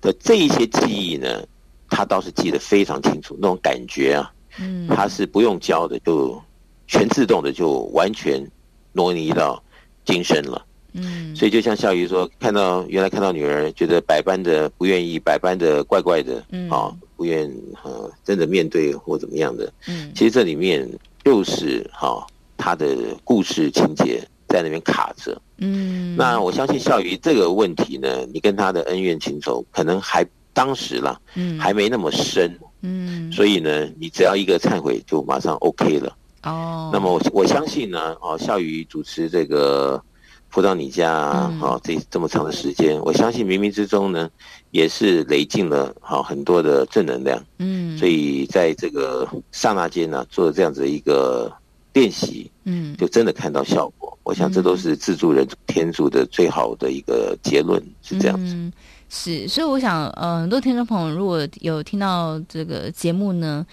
[0.00, 1.42] 的这一些记忆呢，
[1.88, 4.32] 他倒是记得非常清楚，那种感觉啊。
[4.58, 6.40] 嗯，他是不用教的，就
[6.86, 8.44] 全自动的就完全
[8.92, 9.62] 挪移到
[10.04, 10.66] 今生了。
[10.92, 19.72] 嗯，所以就像孝瑜说，看到原来看到女儿，觉得百般的不愿意，百般的怪怪的，嗯，啊，不愿啊，真的面对或怎么样的。
[19.86, 20.84] 嗯，其实这里面
[21.24, 22.26] 就是哈，
[22.56, 25.40] 他的故事情节在那边卡着。
[25.58, 32.52] 嗯，那我相信孝瑜这个问题呢，你跟他的恩怨情仇可能还当时啦，嗯，还没那么深。
[32.82, 36.16] 嗯，所以呢，你只要一个忏悔，就马上 OK 了。
[36.42, 40.02] 哦，那么我我相信呢，哦，夏雨主持这个
[40.48, 41.12] 辅导你家
[41.60, 44.30] 哦，这这么长的时间，我相信冥冥之中呢，
[44.70, 47.44] 也是累进了好、哦、很多的正能量。
[47.58, 51.52] 嗯，所以在这个刹那间呢，做这样子一个
[51.92, 54.16] 练习，嗯，就真的看到效果。
[54.22, 58.54] 我想这都是自助人天助的最好的一个结论，是这样子。
[58.54, 58.72] 嗯
[59.10, 63.66] 是，所以我想，呃，很多听众朋友如果有听到这个节目呢，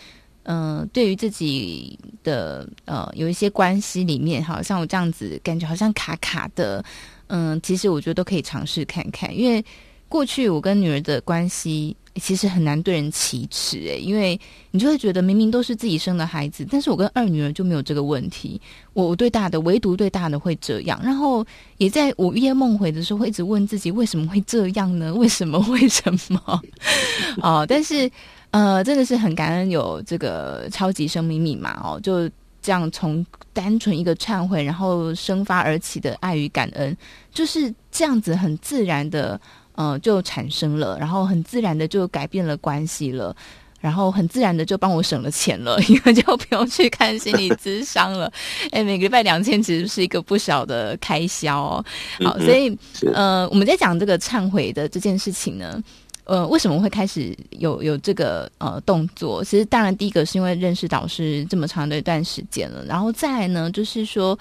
[0.43, 6.83] 嗯、对于自己的呃有一些关系里面，好像我这样子感觉好像卡卡的，
[7.27, 9.63] 嗯、其实我觉得都可以尝试看看，因为
[10.09, 11.95] 过去我跟女儿的关系。
[12.19, 14.39] 其实很难对人启齿诶，因为
[14.71, 18.59] 你就会觉得明明都是自己生的孩子，但是我跟二女儿就没有这个问题。
[18.93, 20.99] 我我对大的，唯独对大的会这样。
[21.03, 21.45] 然后
[21.77, 25.13] 也在午夜梦回的时候，会一直问自己为什么会这样呢？
[25.15, 25.59] 为什么？
[25.69, 26.61] 为什么？
[27.41, 28.09] 哦，但是
[28.51, 32.29] 呃，真的是很感恩有这个超级生命密码哦，就
[32.61, 36.95] 这样从单纯一个忏悔，然后生发而起的爱与感恩，
[37.31, 39.39] 就是这样子很自然的。
[39.77, 43.35] 嗯、呃，就产生了，然后很自然的就改变了关系了，
[43.79, 48.31] 然后很自然的就帮我省了钱了， 因为就不用去看心理咨商了。
[48.71, 51.85] 哎，每个礼拜两千其实是一个不小的开销哦。
[52.23, 52.75] 好，所以
[53.13, 55.81] 呃，我们在讲这个忏悔的这件事情呢，
[56.23, 59.43] 呃，为什么会开始有有这个呃动作？
[59.43, 64.37] 其实当然第一个是因为认识导师这么长的一段时间了，然后再来呢，就是说。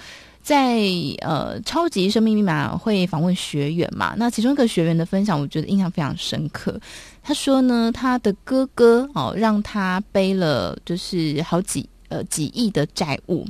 [0.46, 0.78] 在
[1.22, 4.14] 呃，超级生命密码会访问学员嘛？
[4.16, 6.80] 那其中一个学员的分享，我觉得印象非常深刻。
[7.20, 13.44] 他说呢，他的哥哥哦，让他背了就是好几呃几亿的债务。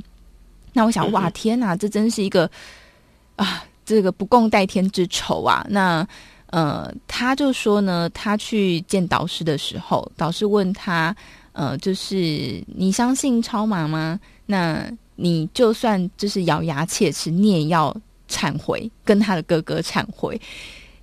[0.73, 2.49] 那我想，哇，天哪，这真是一个
[3.37, 5.63] 啊，这个不共戴天之仇啊！
[5.69, 6.03] 那
[6.47, 11.15] 呃，他就说呢，他去见导师的时候，导师问他，
[11.51, 14.19] 呃，就是你相信超码吗？
[14.47, 17.93] 那你就算就是咬牙切齿，你也要
[18.29, 20.39] 忏悔，跟他的哥哥忏悔。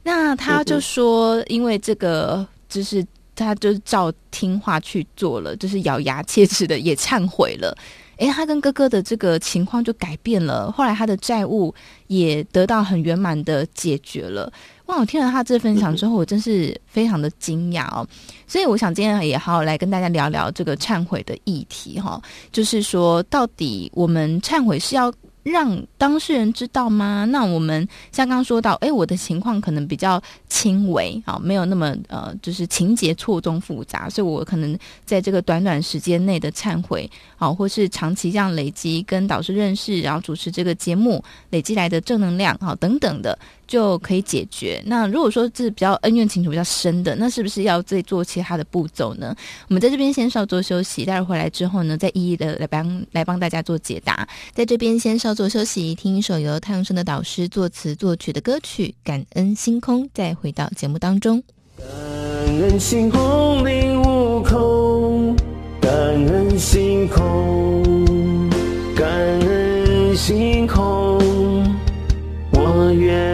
[0.03, 7.77] 那他就说，因为这个就是他就是照听话去做了，就是咬牙切齿的也忏悔了。
[8.19, 11.75] 诶，他跟哥哥的这个情况就改变了，后来他的债务
[12.07, 14.53] 也得到很圆满的解决了。
[14.87, 14.99] 哇！
[14.99, 18.07] 我听了他这分享之后，我真是非常的惊讶哦。
[18.47, 22.21] 所以我想今天也好好来跟大家聊聊这个忏悔的议题哈，
[22.53, 25.13] 就是说到底我们忏悔是要。
[25.45, 27.27] 让当事人知道吗？
[27.27, 30.19] 那我们像刚刚说到，哎，我的情况可能比较
[30.49, 34.75] 轻微，啊，没有那么呃，就是情节错综复杂，所以我可能
[35.05, 37.07] 在这个短短时间内的忏悔，
[37.37, 43.39] 啊，或是长期这样累积跟导师认识，然后主持这个节目累积来的正能量，啊，等等的。
[43.67, 44.83] 就可以解决。
[44.87, 49.35] 那如果说这是比较恩怨情仇比较深的，那是不是要再做其他的步骤呢？
[49.69, 54.29] 我们在这边先稍作休息，待会回来之后呢，再一一的来帮来帮大家做解答。
[54.53, 61.43] 在这边先稍作休息，听一首由太阳盛德导师作词作曲的歌曲《感恩星空》，再回到节目当中。
[61.77, 61.87] 感
[62.61, 65.35] 恩星空领悟空，
[65.81, 67.83] 感恩星空，
[68.95, 71.19] 感恩星空，
[72.53, 73.34] 我愿。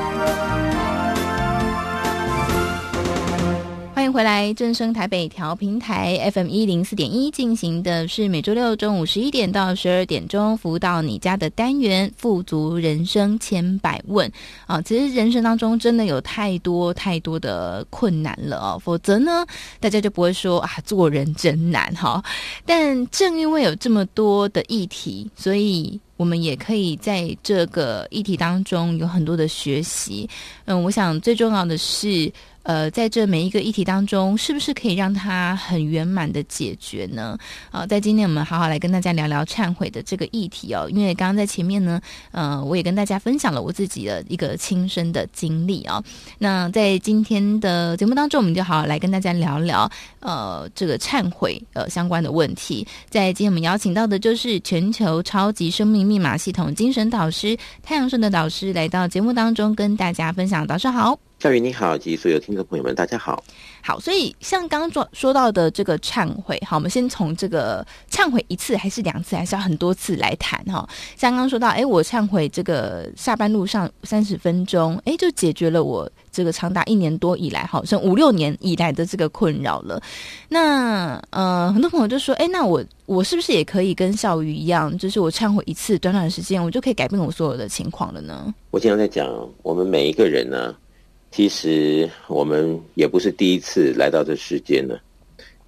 [4.11, 14.29] 回来，正声台北调频台 FM 一零四点一进行的是每周六中午十一点到十二点钟服务到你家的单元“富足人生千百问”
[14.67, 14.81] 啊。
[14.81, 19.45] 其实人生当中真的有太多太多的困难了哦，否则呢，
[19.79, 22.21] 大家就不会说啊，做人真难哈。
[22.65, 30.29] 但正因为有这么多的议题，所以我们也可以在这个议题当中有很多的学习。
[30.65, 32.31] 嗯，我想最重要的是。
[32.63, 37.37] 呃，在这每一个议题当中，是不是可以让它很圆满的解决呢？
[37.71, 40.87] 啊，在今天我们好好来跟大家聊聊忏悔的这个议题哦。
[40.91, 41.99] 因为刚刚在前面呢，
[42.31, 46.03] 呃，我也跟大家分享了我自己的一个亲身的经历啊。
[46.37, 49.89] 那在今天的节目当中，我们就好好来跟大家聊聊
[50.19, 52.85] 呃这个忏悔呃相关的问题。
[53.09, 60.65] 在今天我们邀请到的就是全球超级生命密码系统精神导师太阳盛德导师来到节目当中跟大家分享。
[60.67, 61.30] 导师好。
[61.41, 63.43] 小雨你好，及所有听众朋友们，大家好。
[63.81, 70.87] 好，所以像刚刚说说到的这个忏悔，好，我们先从这个忏悔一次还是两次，还是要很多次来谈哈。
[71.17, 79.99] 像刚刚说到，哎，我忏悔这个下班路上三十分钟，哎，就解决了我这个长达一年多以来，好像五六年以来的这个困扰了。
[80.47, 88.53] 那呃，很多朋友就说，哎，那我我是不是也可以跟小鱼一样，就是我忏悔一次，短短的时间，我就可以改变我所有的情况了呢？
[88.69, 89.27] 我经常在讲，
[89.63, 90.75] 我们每一个人呢。
[91.31, 94.99] 其实我们也不是第一次来到这世间了，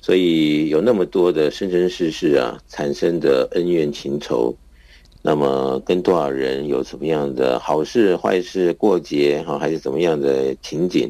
[0.01, 4.53] 所以有那么多的生生世世啊产生的恩怨情仇，
[5.21, 11.09] 那么跟多少人有什么样的好事坏事过节哈，还是怎么样的情景，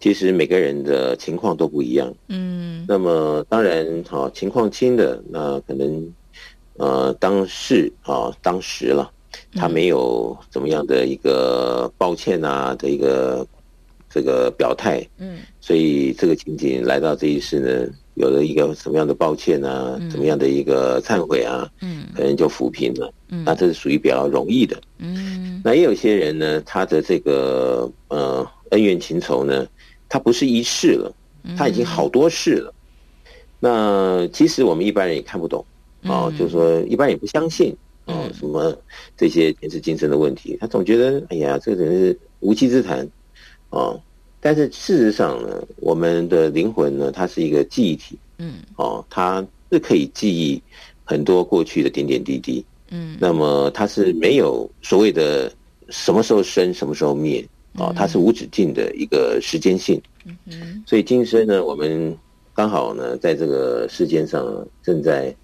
[0.00, 2.10] 其实每个人的情况都不一样。
[2.28, 6.14] 嗯，那么当然哈，情况轻的那可能
[6.78, 9.12] 呃当事啊当时了，
[9.52, 13.46] 他没有怎么样的一个抱歉啊的一个。
[14.16, 29.66] 这个表态，嗯，所以这个情景来到这一世呢，有了一个什么样的抱歉啊，怎么样的一个忏悔啊，嗯，可能就抚平了，嗯，那这是属于比较容易的，嗯，那也有些人呢，他的这个呃恩怨情仇呢，
[30.08, 31.14] 他不是一世了，
[31.54, 32.72] 他已经好多世了，
[33.60, 35.62] 那其实我们一般人也看不懂，
[36.04, 38.74] 啊，就是说一般也不相信，啊，什么
[39.14, 43.06] 这些前世今生的问题，他总觉得，哎呀，这个人是无稽之谈。
[43.70, 44.00] 哦，
[44.40, 50.62] 但是事实上呢，我们的灵魂呢，它是一个记忆体，嗯，哦，它是可以记忆
[51.04, 55.52] 很多过去的点点滴滴，嗯，那么它是没有所谓的
[55.88, 62.16] 什么时候生，什么时候灭，哦，它是无止境的一个时间性，嗯嗯，所以今生呢，我们
[62.54, 65.34] 刚好呢，在这个世间上正在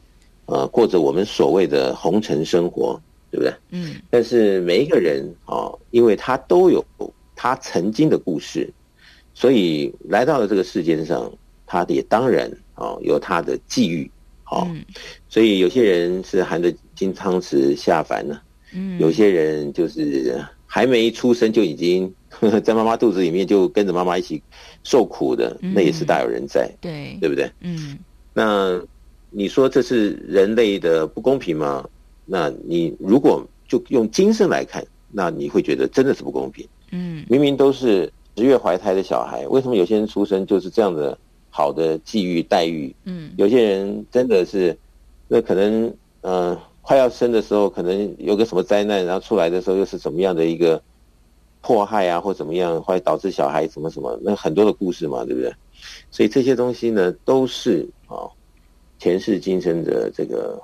[0.46, 3.00] 呃过着我们所谓的红尘生活，
[3.32, 3.52] 对不对？
[3.70, 6.84] 嗯，但是每一个人哦，因为他都有。
[7.34, 8.72] 他曾经的故事，
[9.34, 11.32] 所以来到了这个世间上，
[11.66, 14.10] 他也当然啊有他的际遇，
[14.44, 14.68] 好，
[15.28, 18.40] 所以有些人是含着金汤匙下凡呢，
[18.74, 22.12] 嗯，有些人就是还没出生就已经
[22.62, 24.42] 在妈妈肚子里面就跟着妈妈一起
[24.84, 27.50] 受苦的，嗯、那也是大有人在，对，对不对？
[27.60, 27.98] 嗯，
[28.34, 28.80] 那
[29.30, 31.88] 你说这是人类的不公平吗？
[32.24, 36.66] 那你如果就用今生来看，那你会觉得真的是不公平。
[36.90, 41.16] 嗯，明明都是十月怀胎的小孩，为什么有些人出生就是这样的
[41.50, 42.94] 好的际遇待遇？
[43.04, 44.76] 嗯，有些人真的是，
[45.28, 45.86] 那可能
[46.22, 50.82] 嗯、呃，快要生的时候可能有个什么灾难，然后出来的时候又是怎么样的一个
[51.60, 55.52] 迫害啊，或怎么样，会导致小孩什么什么，那很多的故事嘛，对不对？
[56.10, 58.24] 所以这些东西呢，都是啊
[58.98, 60.58] 前世今生的这个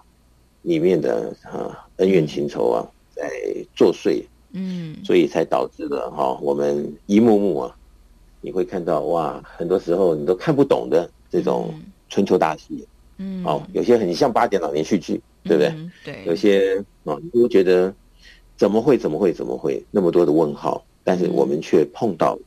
[0.63, 3.31] 里面的啊恩怨情仇啊在
[3.77, 4.25] 作祟。
[4.53, 7.77] 嗯，所以才导致了哈、哦，我们一幕幕啊，
[8.41, 11.75] 你会看到哇，很多时候你都看不懂的这种
[12.09, 12.87] 春秋大戏，
[13.19, 15.69] 嗯，哦，有些很像八点老连续剧，对不对？
[15.69, 17.95] 嗯、对，有些哦，你都觉得
[18.57, 20.83] 怎么会，怎么会，怎么会那么多的问号？
[21.05, 22.41] 但是我们却碰到了，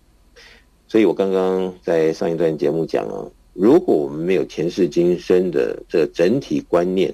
[0.87, 7.13] 所以我刚刚在上一段节目讲啊，如果我们没有前世今生的这整体观念，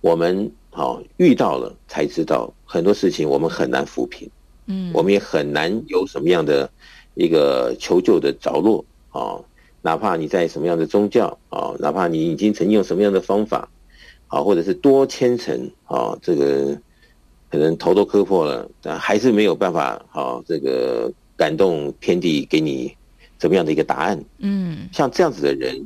[0.00, 0.50] 我们。
[0.72, 4.30] 好，遇到了才知道很多事情，我们很难抚平，
[4.66, 6.70] 嗯，我们也很难有什么样的
[7.14, 9.34] 一个求救的着落啊。
[9.82, 13.68] 哪怕你在什么样的宗教啊，哪怕你已经曾经用什么样的方法
[14.28, 16.78] 啊，或者是多虔诚啊，这个
[17.50, 22.94] 可能头都磕破了，但还是没有办法啊，这个感动天地给你
[23.36, 24.24] 怎么样的一个答案？
[24.38, 25.84] 嗯，像这样子的人，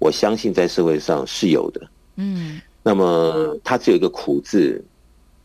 [0.00, 2.60] 我相信在社会上是有的，嗯。
[2.82, 4.82] 那么他只有一个苦字，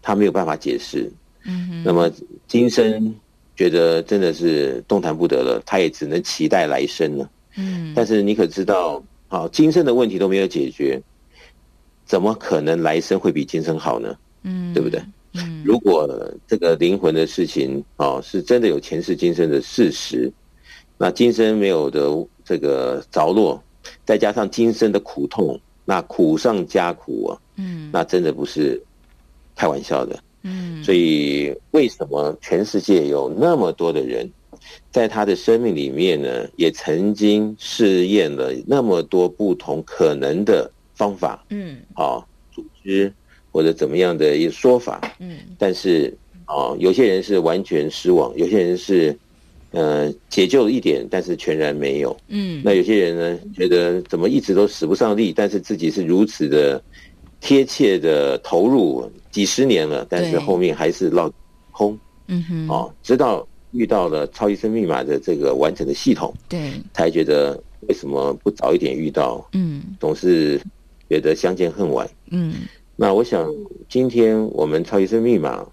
[0.06, 1.12] 他没有办法解释。
[1.45, 1.84] 嗯哼。
[1.84, 2.12] 那么
[2.47, 3.12] 今生
[3.56, 7.28] 觉得真的是动弹不得了，他也只能期待来生了。
[7.58, 7.91] 嗯。
[7.95, 11.01] 但是你可知道，好，今生的问题都没有解决，
[12.06, 14.16] 怎么可能来生会比今生好呢？
[14.43, 15.01] 嗯，对不对？
[15.34, 15.64] 嗯。
[15.66, 16.08] 如果
[16.47, 20.32] 这个灵魂的事情，哦，是真的有前世今生的事实，
[20.99, 23.60] 那今生没有的这个着落，
[24.06, 25.60] 再加上今生的苦痛。
[25.88, 28.82] 那苦上加苦啊，嗯，那真的不是
[29.56, 34.30] 开玩笑的，嗯，所以为什么全世界有那么多的人，
[34.91, 43.12] 在他的生命里面呢，也曾经试验了那么多不同可能的方法，嗯，啊，组织
[43.51, 49.18] 或者怎么样的一个说法，嗯，但是啊，有些人是完全失望，有些人是。
[49.72, 52.16] 呃，解救了一点，但是全然没有。
[52.30, 56.82] 嗯，那有些人呢，觉得怎么一直都使不上力，但是自己是如此的
[57.42, 61.32] 贴切的投入几十年了，但是后面还是落
[61.72, 61.98] 空。
[62.28, 69.48] 嗯哼，哦，直到遇到了超级生密码的这个完整的系统，对，才觉得为什么不早一点遇到？
[69.54, 70.60] 嗯，总是
[71.08, 72.10] 觉得相见恨晚。
[72.32, 72.54] 嗯，
[72.96, 73.54] 那我想
[73.88, 75.64] 今天我们超级生密码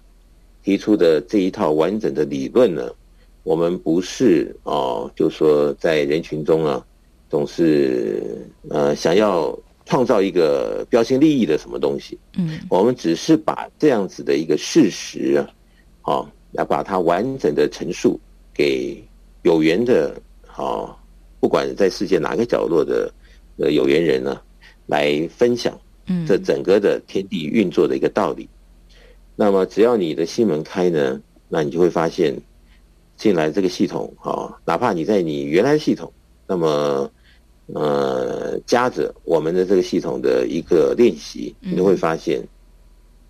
[0.63, 2.91] 提出的这一套完整的理论呢，
[3.41, 6.85] 我们不是哦，就说在人群中啊，
[7.31, 12.17] 总是呃想要创造一个标新立异的什么东西。
[12.37, 15.47] 嗯，我们只是把这样子的一个事实啊，
[16.03, 18.19] 哦，要把它完整的陈述
[18.53, 19.03] 给
[19.43, 20.15] 有缘的，
[20.47, 20.95] 啊，
[21.39, 23.11] 不管在世界哪个角落的
[23.57, 24.41] 呃有缘人呢，啊，
[24.87, 25.79] 来分享。
[26.07, 28.49] 嗯，这整个的天地运作的一个道理。
[29.35, 32.35] 那么只要你的心门开呢，那你就会发现。
[33.15, 36.11] 进来这个系统啊，哪怕你在你原来系统，
[36.47, 37.09] 那么
[37.67, 42.45] 呃，加着我们的这个系统的一个练习，你就会发现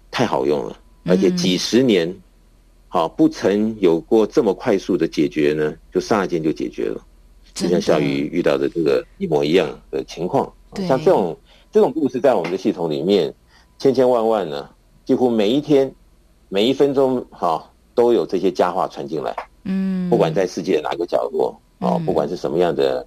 [0.09, 2.13] 太好用了，而且几十年
[2.87, 6.99] 好不曾有过这么快速的解决呢，就刹那间就解决了，
[7.53, 10.51] 就像小雨遇到的这个一模一样的情况。
[10.87, 11.37] 像这种
[11.71, 13.31] 这种故事在我们的系统里面
[13.77, 14.67] 千千万万呢，
[15.05, 15.93] 几乎每一天
[16.49, 17.63] 每一分钟哈
[17.93, 19.35] 都有这些佳话传进来。
[19.65, 23.05] 嗯，不管在世界哪个角落，哦，不管是什么样的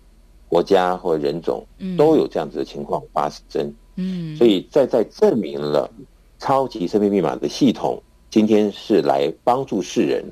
[0.48, 1.66] 国家或人种，
[1.96, 3.74] 都有这样子的情况发生。
[3.96, 5.90] 嗯，所以在在证明了
[6.38, 10.24] 超级生命密码的系统，今天是来帮助世人，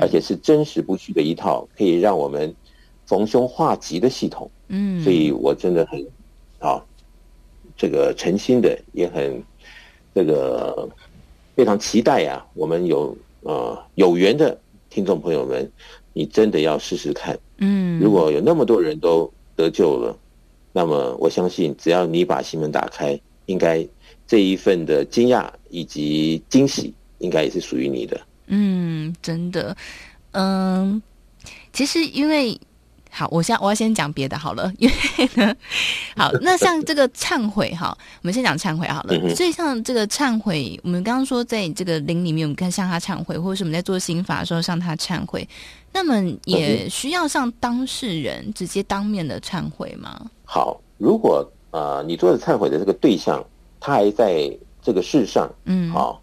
[0.00, 2.54] 而且是真实不虚的一套，可以让我们
[3.06, 4.50] 逢凶化吉的系统。
[4.68, 6.06] 嗯，所以我真的很，
[6.58, 6.80] 啊，
[7.76, 9.42] 这个诚心的也很，
[10.14, 10.88] 这个
[11.56, 14.58] 非常期待啊，我们有呃有缘的。
[14.90, 15.70] 听众朋友们，
[16.14, 17.38] 你真的要试试看。
[17.58, 20.16] 嗯，如果有那么多人都得救了，
[20.72, 23.84] 那么我相信，只要你把心门打开，应该
[24.24, 28.20] 这一份的惊讶以及惊喜，应该也是属于你的。
[28.46, 29.76] 嗯，真的，
[30.30, 31.02] 嗯，
[31.72, 32.56] 其实因为。
[33.10, 35.56] 好，我先我要先讲别的好了，因为呢，
[36.14, 39.14] 好，那像这个忏悔哈，我们先讲忏悔好了。
[39.16, 45.48] 嗯、所以像这个忏悔，我们刚刚说在这个灵里面，我们看向他忏悔，或者是我们在做心法的时候向他忏悔，
[45.92, 50.30] 那么也需要向当事人直接当面的忏悔吗？
[50.44, 53.44] 好，如果呃你做的忏悔的这个对象
[53.80, 56.22] 他还在这个世上，嗯，好，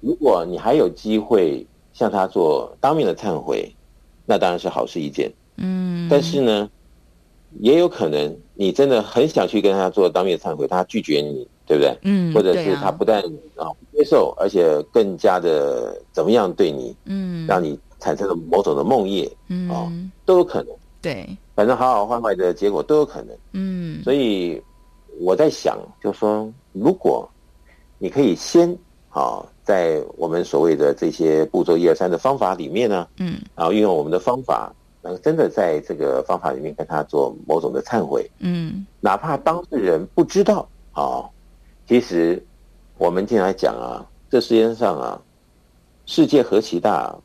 [0.00, 3.74] 如果你还有机会向他做当面的忏悔，
[4.24, 5.30] 那当然是好事一件。
[5.56, 6.70] 嗯，但是呢，
[7.60, 11.98] 也有可能你真的很想去跟他做当面忏悔，他拒绝你，对不对？
[12.02, 13.20] 嗯，或者是他不但
[13.56, 19.90] 啊不接受，而且更加的怎么样对你，嗯，让你产生了某种的梦魇，嗯，哦，
[20.24, 20.74] 都有可能。
[21.00, 23.36] 对，反正好好坏坏的结果都有可能。
[23.52, 24.62] 嗯，所以
[25.20, 27.28] 我在想，就说如果
[27.98, 28.76] 你可以先
[29.10, 34.72] 啊，在我们所谓的这些步骤一二三的方法里面呢，嗯，然后运用我们的方法。
[35.22, 41.30] 真的在这个方法里面跟他做某种的忏悔，嗯，哪怕当事人不知道啊、哦，
[41.86, 42.44] 其实
[42.98, 45.18] 我们经常讲啊，这世界上啊，
[46.04, 47.16] 世界何其大，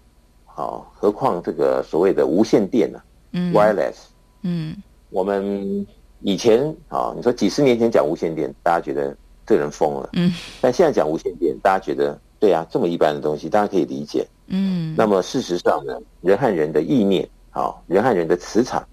[0.53, 3.05] 好、哦，何况这个所谓的无线电呢、啊？
[3.33, 3.95] 嗯，wireless，
[4.43, 4.75] 嗯，
[5.09, 5.85] 我们
[6.21, 10.31] 以前啊、哦，你说几十年前讲无线电，大家觉得这人疯了，嗯，
[10.61, 17.27] 但现在讲无线电，大家觉得对啊，这么一般的东西，大家可以理解，嗯，那么事实上呢，人和人的意念。
[17.55, 18.83] 好，人和人的磁场，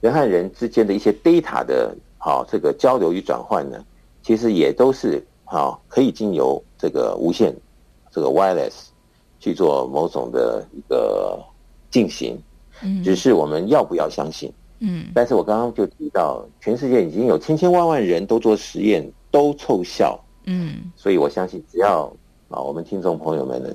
[0.00, 3.80] 人和人之间的一些 data 的，好这个交流与转换呢，
[4.20, 7.54] 其实也都是好可以经由这个无线，
[8.10, 8.88] 这个 wireless
[9.44, 11.38] 去做某种的一个
[11.90, 12.40] 进行，
[12.82, 22.10] 嗯，只是我们要不要相信，嗯，但是我刚刚就提到，全世界已经有千千万万人都做实验，都凑效，嗯，所以我相信，只要
[22.48, 23.68] 啊，我们听众朋友们呢，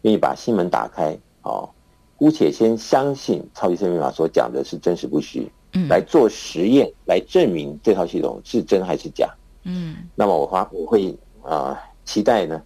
[0.00, 1.72] 愿意把心门打开，好。
[2.18, 9.28] 姑且先相信超级生命密码所讲的是真实不虚，嗯，来做实验来证明这套系统是真还是假，
[9.64, 11.10] 嗯，那么我花我会
[11.42, 12.62] 啊、呃、期待呢，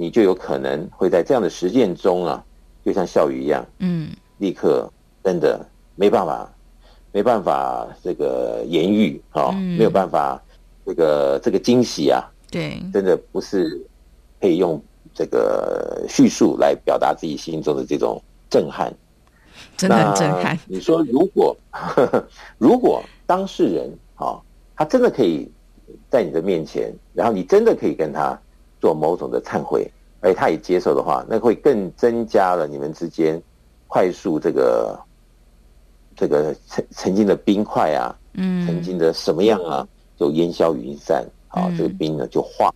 [0.00, 2.42] 你就有可能会在这样的实践中啊，
[2.82, 4.90] 就像笑语一样，嗯，立刻
[5.22, 5.60] 真的
[5.94, 6.50] 没办法，
[7.12, 10.42] 没办法这个言喻啊，哦嗯、没有办法
[10.86, 13.78] 这个这个惊喜啊，对，真的不是
[14.40, 14.82] 可以用
[15.12, 18.18] 这个叙述来表达自己心中的这种。
[18.52, 18.92] 震撼，
[19.76, 20.58] 真的很震撼。
[20.66, 22.28] 你说，如果呵呵
[22.58, 24.42] 如果当事人啊、哦，
[24.74, 25.48] 他真的可以
[26.10, 28.36] 在你的面前，然后你真的可以跟他
[28.80, 33.40] 做某种的忏悔，而且他也接受的话，那会更增加了你们之间
[33.86, 34.98] 快速这个
[36.16, 42.72] 这个曾曾经的冰块啊，嗯，曾经的什么样啊，就烟消云散，啊、哦，这个冰呢就化，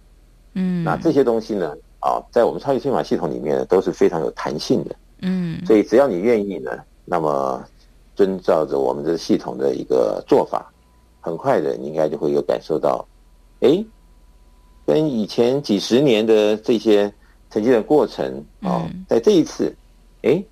[0.55, 4.97] 嗯，那这些东西呢，啊、哦，在我们超级密码系统里面呢，都是非常有弹性的。
[5.23, 6.71] 嗯，所以只要你愿意呢，
[7.05, 7.63] 那么
[8.15, 10.71] 遵照着我们这系统的一个做法，
[11.21, 13.07] 很快的你应该就会有感受到，
[13.61, 13.85] 哎，
[14.87, 17.13] 跟以前几十年的这些
[17.51, 19.75] 曾经的过程啊，在这一次，
[20.23, 20.43] 哎，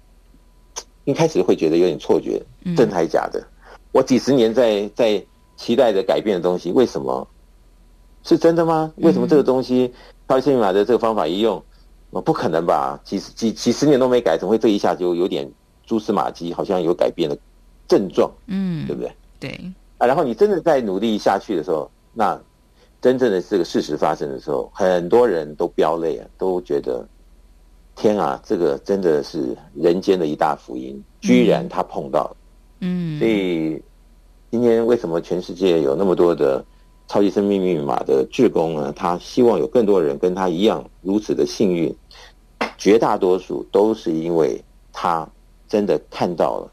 [1.05, 2.43] 一开始会觉得有点错觉，
[2.77, 3.43] 真的还是假的？
[3.93, 5.23] 我几十年在在
[5.57, 7.27] 期待着改变的东西，为什么
[8.23, 8.93] 是真的吗？
[8.97, 9.93] 为什么这个东西
[10.29, 11.63] 超级密码的这个方法一用？
[12.25, 13.01] 不可能吧？
[13.05, 15.51] 几十几几十年都没改，怎么会这一下就有点
[15.87, 17.37] 蛛丝马迹，好像有改变的
[17.89, 18.31] 症状？
[18.47, 19.13] 嗯，对不对？
[19.41, 20.07] 对啊。
[20.07, 22.39] 然后你真的在努力下去的时候，那
[23.03, 27.07] 真正的这个事实发生的时候，很多人都飙泪啊，都觉得
[27.95, 32.37] 天啊，这个真的是人间的一大福音，居然他碰到了。
[32.81, 33.83] 嗯，所以
[34.51, 36.65] 今天为什么全世界有那么多的？
[37.09, 41.95] 超级生命密码的志工呢，他希望有更多人跟他一样如此的幸运，
[42.79, 45.29] 绝大多数都是因为他
[45.69, 46.73] 真的看到了，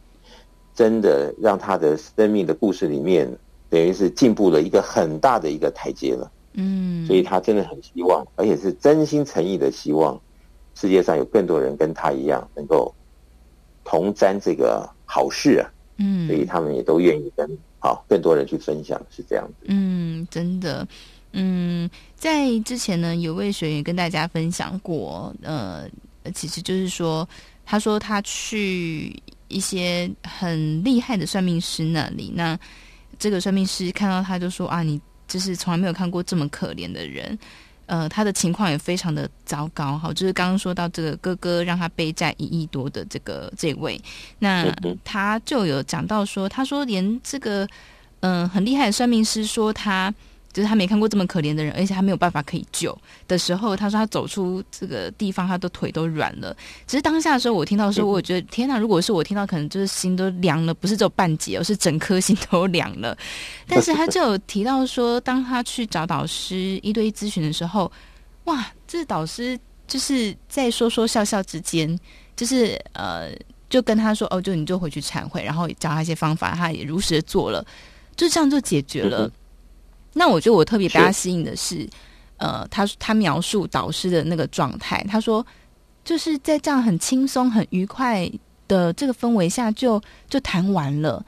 [0.74, 3.30] 真的让他的生命的故事里面，
[3.70, 6.32] 等于是进步了一个很大的一个台阶了。
[6.53, 10.20] 嗯，所以他真的很希望，而且是真心诚意的希望，
[10.76, 12.93] 世界上有更多人跟他一样，能够
[13.84, 15.72] 同沾这个好事啊。
[15.97, 17.49] 嗯，所以他们也都愿意跟。
[17.82, 19.67] 好，更多人去分享是这样子。
[19.70, 20.86] 嗯，真的，
[21.32, 25.88] 嗯，在之前呢，有位学员跟大家分享过，呃，
[26.34, 27.26] 其实就是说，
[27.65, 29.17] 他说他去
[29.47, 32.59] 一些很厉害的算命师那里，那
[33.20, 37.38] 这个算命师看到他就说啊，你就是从来没有看过这么可怜的人。
[37.86, 43.99] 呃，他的情况也非常的糟糕，好，就是刚刚说到这个哥哥让他背债一亿多的这个这位，
[44.38, 44.72] 那
[45.03, 47.67] 他就有讲到说，他说连这个
[48.20, 50.13] 嗯、呃、很厉害的算命师说他
[50.52, 52.97] 就是他没看过这么可怜的人，而且他没有办法可以救
[53.28, 56.56] 的时候，他说他走出这个地方，他的腿都软了。
[56.88, 58.78] 只是当下的时候，我听到的时候，我觉得天哪！
[58.78, 63.16] 如果是我听到，可能就是心都凉了，不是只有半截，而是整颗心都凉了。
[63.68, 67.91] 但是他就有提到说，当他去找导师一对一咨询的时候，
[68.45, 71.97] 哇，这导师就是在说说笑笑之间，
[72.36, 73.30] 就是呃，
[73.70, 77.64] 就跟他说哦，就你就回去忏悔，然后教他一些方法，他也如实的做了，
[78.16, 79.32] 就这样就解决了。
[80.14, 81.89] 那我觉得我特别被他吸引的是，是
[82.38, 85.45] 呃，他他描述导师的那个状态，他说
[86.03, 88.30] 就是在这样很轻松、很愉快
[88.68, 91.24] 的这个氛围下就，就就谈完了。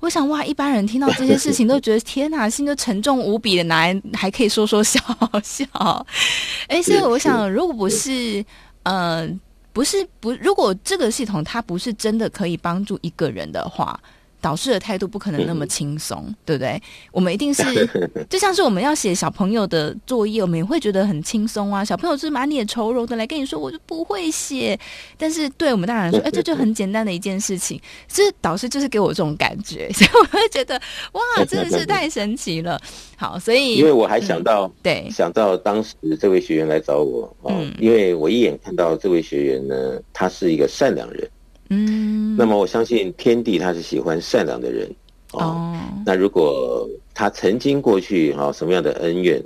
[0.00, 5.00] 我想哇，一般人听到这些事情都觉得 天哪，心就沉重无比的，拿来还可以说说笑
[5.42, 6.06] 笑。
[6.68, 8.44] 哎，所以我想，如果不是
[8.84, 9.28] 呃，
[9.72, 13.98] 不是不，如果这个系统它不是真的可以帮助一个人的话。
[14.40, 16.80] 导师的态度不可能那么轻松，嗯、对不对？
[17.12, 17.62] 我们一定是
[18.28, 21.84] 就像是我们要写小朋友的作业，我们也会觉得很轻松啊。
[21.84, 24.78] 小朋友是满脸愁容的来跟你说，我就不会写。
[25.18, 27.80] 但是对我们大人来说，哎，这就很简单的一件事情。
[28.08, 30.80] 其实导师就是给我这种感觉， 所以我会觉得
[31.12, 32.80] 哇，真的是太神奇了。
[33.16, 41.28] 好，所以因为我还想到，嗯、对，想到当时这位学员来找我啊，嗯、因为我一眼看到这位学员呢，他是一个善良人。
[41.70, 44.88] 嗯，那么我相信天地他是喜欢善良的人
[45.32, 45.40] 哦。
[45.40, 49.42] 哦，那如果他曾经过去哈、哦、什么样的恩怨，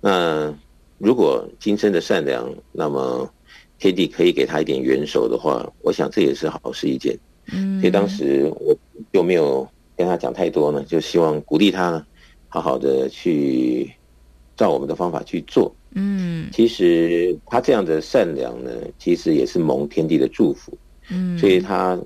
[0.00, 0.54] 那
[0.98, 3.28] 如果今生的善良，那么
[3.78, 7.18] 天地可以给他一点援手的话，我想这也是好事一件。
[7.52, 8.74] 嗯，所以当时我
[9.12, 12.06] 就没有跟他讲太多呢，就希望鼓励他呢
[12.48, 13.90] 好好的去
[14.56, 15.74] 照我们的方法去做。
[15.94, 20.72] 嗯，其实他这样的善良呢，其实也是蒙天地的祝福。
[21.10, 21.98] 嗯，所以他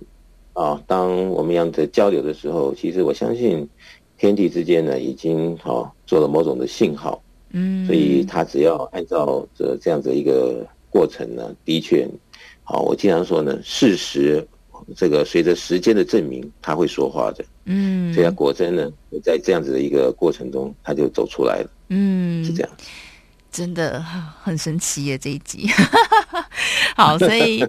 [0.53, 3.69] 啊，当我们这样子交流的时候，其实我相信
[4.19, 7.23] 天地之间呢，已经好、啊、做了某种的信号。
[7.53, 12.09] 嗯，所以他只要按照这这样子一个过程呢，的确，
[12.63, 14.47] 好、啊，我经常说呢，事实
[14.95, 17.45] 这个随着时间的证明，他会说话的。
[17.65, 18.91] 嗯，所以他果真呢，
[19.23, 21.71] 在这样子的一个过程中，他就走出来了。
[21.89, 22.71] 嗯，是这样。
[23.51, 24.05] 真的
[24.43, 25.19] 很神奇耶！
[25.19, 25.69] 这一集，
[26.97, 27.65] 好，所以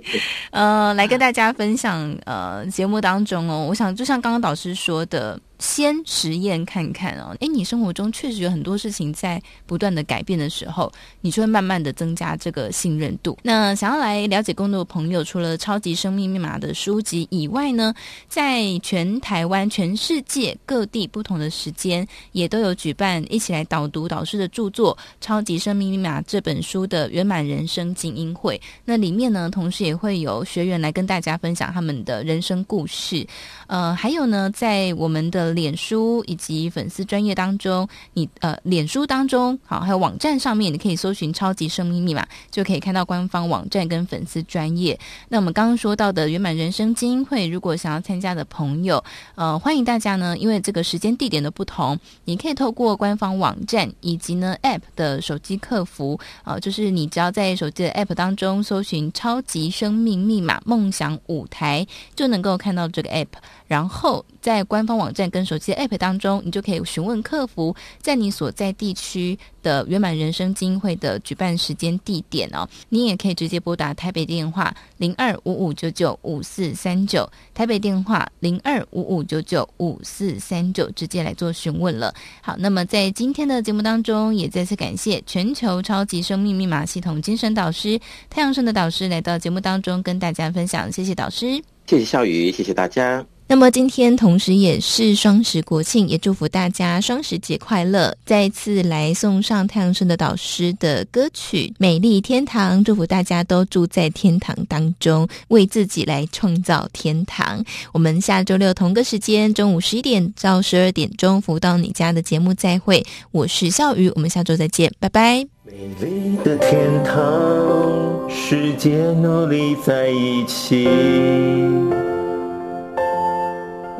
[0.51, 5.39] 呃，来跟大家分享呃，节目当中哦，我想就像刚刚导师说的。
[5.61, 10.91] 先实验看看哦，诶，你生活中确实有很多事情在不断的改变的时候，
[11.21, 13.37] 你就会慢慢的增加这个信任度。
[13.43, 17.93] 那想要来了解更多的朋友，除了《超级生命密码》的书籍以外呢，
[18.27, 28.59] 在全台湾、全世界各地不同的时间，也都有举办一起来导读导师的著作《超级生命密码》这本书的圆满人生精英会。
[28.83, 33.23] 那里面呢，同时也会有学员来跟大家分享他们的人生故事。
[33.67, 44.99] 呃，还有呢，在我们的脸书以及粉丝专页当中，你呃，脸书当中好，还有网站上面，你可以搜寻“超级生命密码”，就可以看到官方网站跟粉丝专页。
[45.29, 49.03] 那我们刚刚说到的圆满人生精英会，如果想要参加的朋友，
[49.35, 61.85] 呃，欢迎大家呢，因为这个时间地点的不同，你可以透过官方网站以及呢 App 的手机客服，呃，就是你只要在手机的 App 当中搜寻“超级生命密码梦想舞台”，
[62.15, 63.27] 就能够看到这个 App。
[63.67, 72.67] 然后在官方网站跟手机 App 当中，你就可以询问客服，在你所在地区的圆满人生精英会的举办时间地点哦。
[72.89, 82.13] 你也可以直接拨打台北电话零二五五九九五四三九，台北电话零二五五九九五四三九，直接来做询问了。
[82.41, 93.25] 好，那么在今天的节目当中，也再次感谢全球超级生命密码系统精神导师太阳盛的导师来到节目当中跟大家分享，谢谢导师，谢谢笑宇，谢谢大家。
[93.51, 98.15] 那么今天同时也是双十国庆，也祝福大家双十节快乐！
[98.25, 107.61] 再一次来送上太阳盛的导师的歌曲《美丽天堂》，祝福大家都住在天堂当中，为自己来创造天堂。
[107.91, 113.05] 我们下周六同个时间，中午十一点到十二点钟，福到你家的节目再会。
[113.31, 115.45] 我是笑瑜，我们下周再见，拜拜。
[115.65, 120.87] 美丽的天堂，世界努力在一起。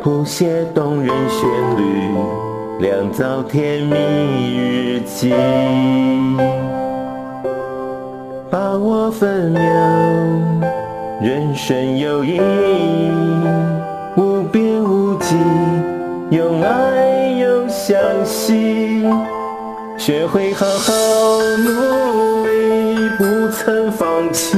[0.04, 1.48] 谱写动人旋
[1.78, 2.10] 律，
[2.80, 5.32] 酿造甜蜜日记，
[8.50, 9.62] 把握分秒，
[11.22, 13.12] 人生有意义，
[14.18, 15.36] 无边无际，
[16.32, 17.96] 用爱又相
[18.26, 19.08] 信，
[20.00, 20.94] 学会好好
[21.60, 24.58] 努力，不曾放弃，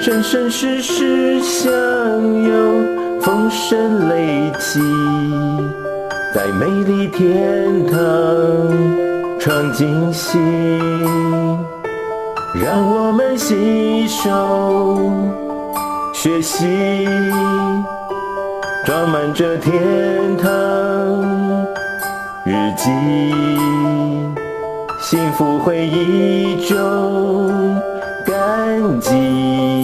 [0.00, 1.68] 生生世世相
[2.42, 2.95] 拥。
[3.26, 4.80] 丰盛累积，
[6.32, 7.98] 在美丽天堂
[9.40, 10.38] 创惊喜，
[12.54, 15.10] 让我们携手
[16.14, 17.08] 学习，
[18.84, 19.74] 装满着天
[20.36, 20.48] 堂
[22.44, 22.92] 日记，
[25.00, 27.74] 幸福回忆中
[28.24, 29.75] 感激。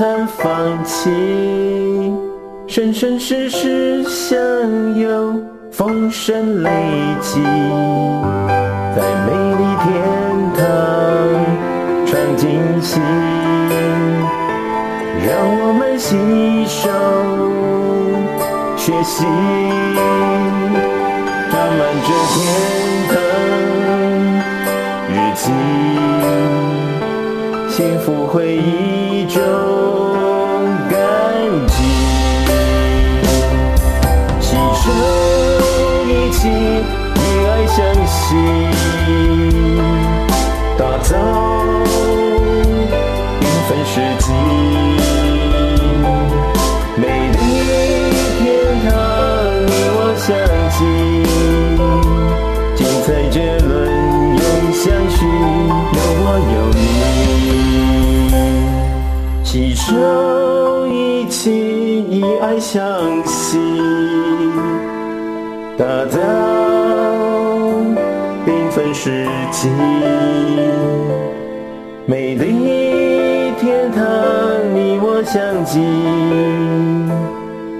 [0.00, 1.10] 曾放弃，
[2.66, 4.40] 生生世世相
[4.98, 6.70] 拥，风声雷
[7.20, 7.38] 起，
[8.96, 9.92] 在美丽天
[10.56, 10.64] 堂
[12.06, 12.48] 创惊
[12.80, 12.98] 喜，
[15.22, 16.16] 让我们携
[16.64, 16.88] 手
[18.78, 19.26] 学习，
[21.50, 22.38] 装满着天
[23.10, 23.14] 堂
[25.12, 26.09] 日记。
[27.70, 29.40] 幸福回忆中
[30.90, 30.98] 感
[31.68, 31.74] 激，
[34.40, 34.90] 携手
[36.04, 38.34] 一起以爱相系，
[40.76, 41.16] 打造
[43.40, 44.26] 缤纷世纪，
[46.96, 47.38] 美丽
[48.40, 48.44] 天
[48.82, 48.92] 堂
[49.64, 50.28] 你我相
[50.76, 50.78] 继，
[52.76, 53.70] 精彩绝伦
[54.36, 54.38] 永
[54.74, 57.09] 相续，有我有你。
[59.52, 61.50] 携手一起，
[62.08, 62.80] 以爱相
[63.26, 63.58] 惜，
[65.76, 66.20] 打造
[68.46, 69.68] 缤纷世纪，
[72.06, 74.00] 美丽天堂
[74.72, 75.80] 你我相继，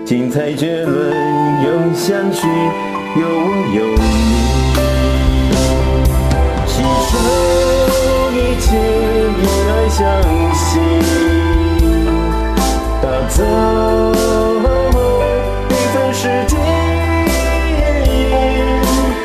[0.04, 1.14] 精彩绝伦
[1.62, 2.48] 永相聚，
[3.14, 3.46] 有我
[3.76, 4.02] 有你，
[6.66, 7.12] 携手
[8.34, 8.74] 一起，
[9.40, 10.00] 以爱相
[10.52, 11.39] 惜。
[13.30, 13.44] 走，
[15.68, 16.56] 缤纷世界，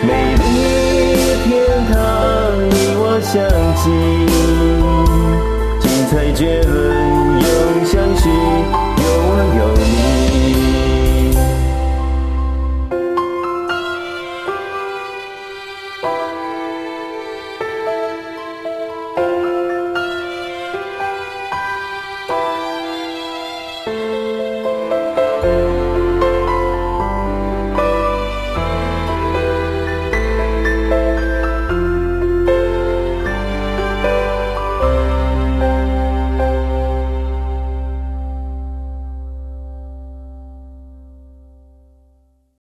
[0.03, 0.43] 美丽
[1.43, 1.49] 天
[1.91, 1.93] 堂，
[2.69, 3.33] 你我相
[3.75, 3.83] 亲，
[5.81, 6.71] 精彩绝伦，
[7.41, 7.45] 又
[7.85, 10.14] 相续，有我有你。